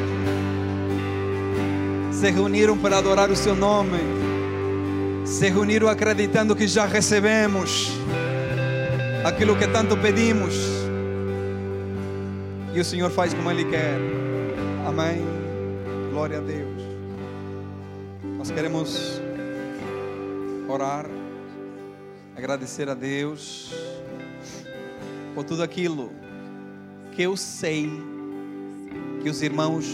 se 2.10 2.32
reuniram 2.32 2.78
para 2.78 3.00
adorar 3.00 3.30
o 3.30 3.36
seu 3.36 3.54
nome. 3.54 4.00
Se 5.26 5.50
reuniram 5.50 5.90
acreditando 5.90 6.56
que 6.56 6.70
já 6.70 6.86
recebemos 6.86 7.92
aquilo 9.26 9.58
que 9.58 9.68
tanto 9.68 9.98
pedimos. 9.98 10.56
E 12.74 12.80
o 12.80 12.86
Senhor 12.86 13.12
faz 13.12 13.34
como 13.34 13.52
Ele 13.52 13.66
quer. 13.66 14.00
Amém. 14.88 15.22
Glória 16.14 16.38
a 16.38 16.42
Deus. 16.42 16.82
Nós 18.38 18.50
queremos 18.52 19.25
orar, 20.68 21.06
agradecer 22.36 22.90
a 22.90 22.94
Deus 22.94 23.72
por 25.34 25.44
tudo 25.44 25.64
aquilo 25.64 26.12
que 27.12 27.22
eu 27.22 27.38
sei 27.38 27.90
que 29.22 29.30
os 29.30 29.42
irmãos 29.42 29.86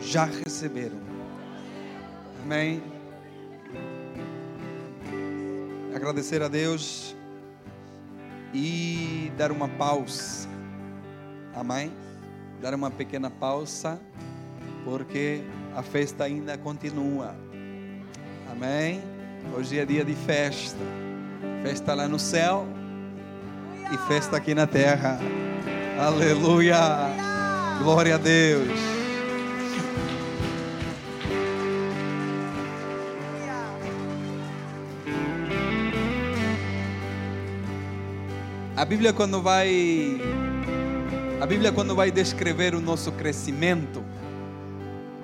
já 0.00 0.24
receberam. 0.24 0.98
Amém. 2.42 2.82
Agradecer 5.94 6.42
a 6.42 6.48
Deus 6.48 7.14
e 8.54 9.30
dar 9.36 9.52
uma 9.52 9.68
pausa. 9.68 10.48
Amém? 11.54 11.92
Dar 12.62 12.74
uma 12.74 12.90
pequena 12.90 13.30
pausa, 13.30 14.00
porque 14.84 15.42
a 15.74 15.82
festa 15.82 16.24
ainda 16.24 16.56
continua. 16.56 17.36
Amém? 18.50 19.17
Hoje 19.56 19.78
é 19.78 19.84
dia 19.84 20.04
de 20.04 20.14
festa. 20.14 20.78
Festa 21.62 21.94
lá 21.94 22.06
no 22.08 22.18
céu 22.18 22.66
e 23.92 23.98
festa 24.08 24.36
aqui 24.36 24.54
na 24.54 24.66
terra. 24.66 25.18
Aleluia! 25.98 26.78
Glória 27.82 28.14
a 28.14 28.18
Deus. 28.18 28.68
A 38.76 38.84
Bíblia 38.84 39.12
quando 39.12 39.42
vai 39.42 40.20
a 41.40 41.46
Bíblia 41.46 41.70
quando 41.70 41.94
vai 41.94 42.10
descrever 42.10 42.74
o 42.74 42.80
nosso 42.80 43.12
crescimento, 43.12 44.02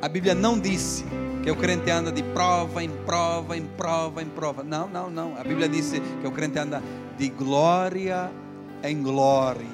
a 0.04 0.08
Bíblia 0.08 0.34
não 0.34 0.60
disse 0.60 1.02
que 1.42 1.50
o 1.50 1.56
crente 1.56 1.90
anda 1.90 2.12
de 2.12 2.22
prova 2.22 2.84
em 2.84 2.90
prova, 2.90 3.56
em 3.56 3.64
prova, 3.64 4.22
em 4.22 4.26
prova. 4.26 4.62
Não, 4.62 4.86
não, 4.86 5.08
não. 5.08 5.34
A 5.34 5.42
Bíblia 5.42 5.66
disse 5.66 5.98
que 6.20 6.26
o 6.26 6.30
crente 6.30 6.58
anda 6.58 6.82
de 7.16 7.30
glória 7.30 8.30
em 8.82 9.02
glória. 9.02 9.64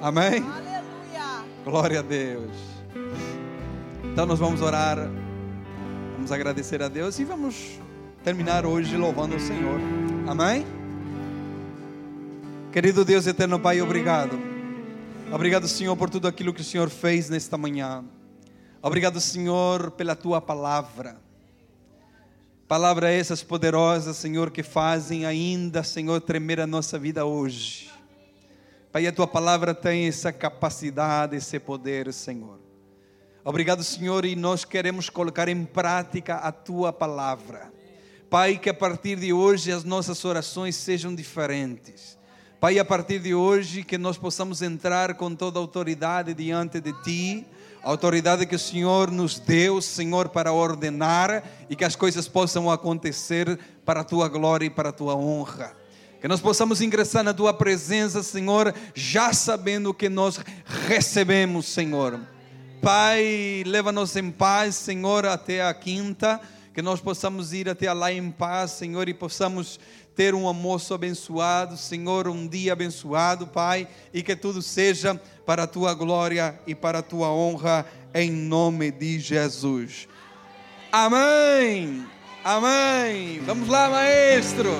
Amém? 0.00 0.34
Aleluia. 0.34 1.44
Glória 1.64 1.98
a 1.98 2.02
Deus. 2.02 2.52
Então 4.04 4.24
nós 4.24 4.38
vamos 4.38 4.62
orar, 4.62 5.10
vamos 6.14 6.30
agradecer 6.30 6.80
a 6.80 6.86
Deus 6.86 7.18
e 7.18 7.24
vamos 7.24 7.80
terminar 8.22 8.64
hoje 8.64 8.96
louvando 8.96 9.34
o 9.34 9.40
Senhor. 9.40 9.80
Amém? 10.28 10.64
Querido 12.70 13.04
Deus 13.04 13.26
eterno 13.26 13.58
Pai, 13.58 13.82
obrigado. 13.82 14.45
Obrigado, 15.32 15.66
Senhor, 15.66 15.96
por 15.96 16.08
tudo 16.08 16.28
aquilo 16.28 16.54
que 16.54 16.60
o 16.60 16.64
Senhor 16.64 16.88
fez 16.88 17.28
nesta 17.28 17.58
manhã. 17.58 18.04
Obrigado, 18.80 19.20
Senhor, 19.20 19.90
pela 19.90 20.14
tua 20.14 20.40
palavra. 20.40 21.20
Palavra 22.68 23.10
essas 23.10 23.42
poderosas, 23.42 24.16
Senhor, 24.16 24.52
que 24.52 24.62
fazem 24.62 25.26
ainda, 25.26 25.82
Senhor, 25.82 26.20
tremer 26.20 26.60
a 26.60 26.66
nossa 26.66 26.96
vida 26.96 27.24
hoje. 27.26 27.90
Pai, 28.92 29.06
a 29.06 29.12
tua 29.12 29.26
palavra 29.26 29.74
tem 29.74 30.06
essa 30.06 30.32
capacidade, 30.32 31.36
esse 31.36 31.58
poder, 31.58 32.12
Senhor. 32.12 32.60
Obrigado, 33.44 33.82
Senhor, 33.82 34.24
e 34.24 34.36
nós 34.36 34.64
queremos 34.64 35.10
colocar 35.10 35.48
em 35.48 35.64
prática 35.64 36.36
a 36.36 36.52
tua 36.52 36.92
palavra. 36.92 37.72
Pai, 38.30 38.58
que 38.58 38.70
a 38.70 38.74
partir 38.74 39.16
de 39.18 39.32
hoje 39.32 39.72
as 39.72 39.82
nossas 39.84 40.24
orações 40.24 40.76
sejam 40.76 41.14
diferentes. 41.14 42.16
Pai, 42.58 42.78
a 42.78 42.84
partir 42.86 43.18
de 43.18 43.34
hoje 43.34 43.82
que 43.82 43.98
nós 43.98 44.16
possamos 44.16 44.62
entrar 44.62 45.14
com 45.16 45.34
toda 45.34 45.58
a 45.58 45.62
autoridade 45.62 46.32
diante 46.32 46.80
de 46.80 46.90
Ti, 47.02 47.46
a 47.82 47.90
autoridade 47.90 48.46
que 48.46 48.56
o 48.56 48.58
Senhor 48.58 49.10
nos 49.10 49.38
deu, 49.38 49.82
Senhor, 49.82 50.30
para 50.30 50.54
ordenar 50.54 51.44
e 51.68 51.76
que 51.76 51.84
as 51.84 51.94
coisas 51.94 52.26
possam 52.26 52.70
acontecer 52.70 53.58
para 53.84 54.00
a 54.00 54.04
Tua 54.04 54.26
glória 54.26 54.64
e 54.64 54.70
para 54.70 54.88
a 54.88 54.92
Tua 54.92 55.14
honra. 55.14 55.76
Que 56.18 56.26
nós 56.26 56.40
possamos 56.40 56.80
ingressar 56.80 57.22
na 57.22 57.34
Tua 57.34 57.52
presença, 57.52 58.22
Senhor, 58.22 58.74
já 58.94 59.34
sabendo 59.34 59.92
que 59.92 60.08
nós 60.08 60.40
recebemos, 60.88 61.66
Senhor. 61.66 62.18
Pai, 62.80 63.64
leva-nos 63.66 64.16
em 64.16 64.30
paz, 64.30 64.76
Senhor, 64.76 65.26
até 65.26 65.62
a 65.62 65.74
quinta 65.74 66.40
que 66.76 66.82
nós 66.82 67.00
possamos 67.00 67.54
ir 67.54 67.70
até 67.70 67.90
lá 67.90 68.12
em 68.12 68.30
paz, 68.30 68.72
Senhor, 68.72 69.08
e 69.08 69.14
possamos 69.14 69.80
ter 70.16 70.34
um 70.34 70.46
almoço 70.46 70.94
abençoado, 70.94 71.76
Senhor, 71.76 72.26
um 72.26 72.48
dia 72.48 72.72
abençoado, 72.72 73.46
Pai, 73.46 73.86
e 74.14 74.22
que 74.22 74.34
tudo 74.34 74.62
seja 74.62 75.20
para 75.44 75.64
a 75.64 75.66
tua 75.66 75.92
glória 75.92 76.58
e 76.66 76.74
para 76.74 77.00
a 77.00 77.02
tua 77.02 77.30
honra, 77.30 77.86
em 78.14 78.32
nome 78.32 78.90
de 78.90 79.20
Jesus. 79.20 80.08
Amém. 80.90 82.06
Amém. 82.42 83.40
Vamos 83.44 83.68
lá, 83.68 83.90
maestro. 83.90 84.70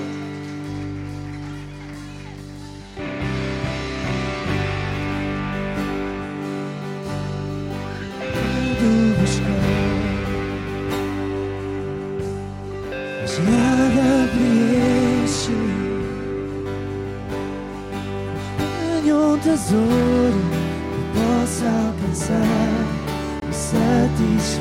Tesouro 19.47 20.43
que 20.51 21.03
possa 21.15 21.67
alcançar 21.67 22.43
e 23.49 23.55
satisfazer 23.55 24.57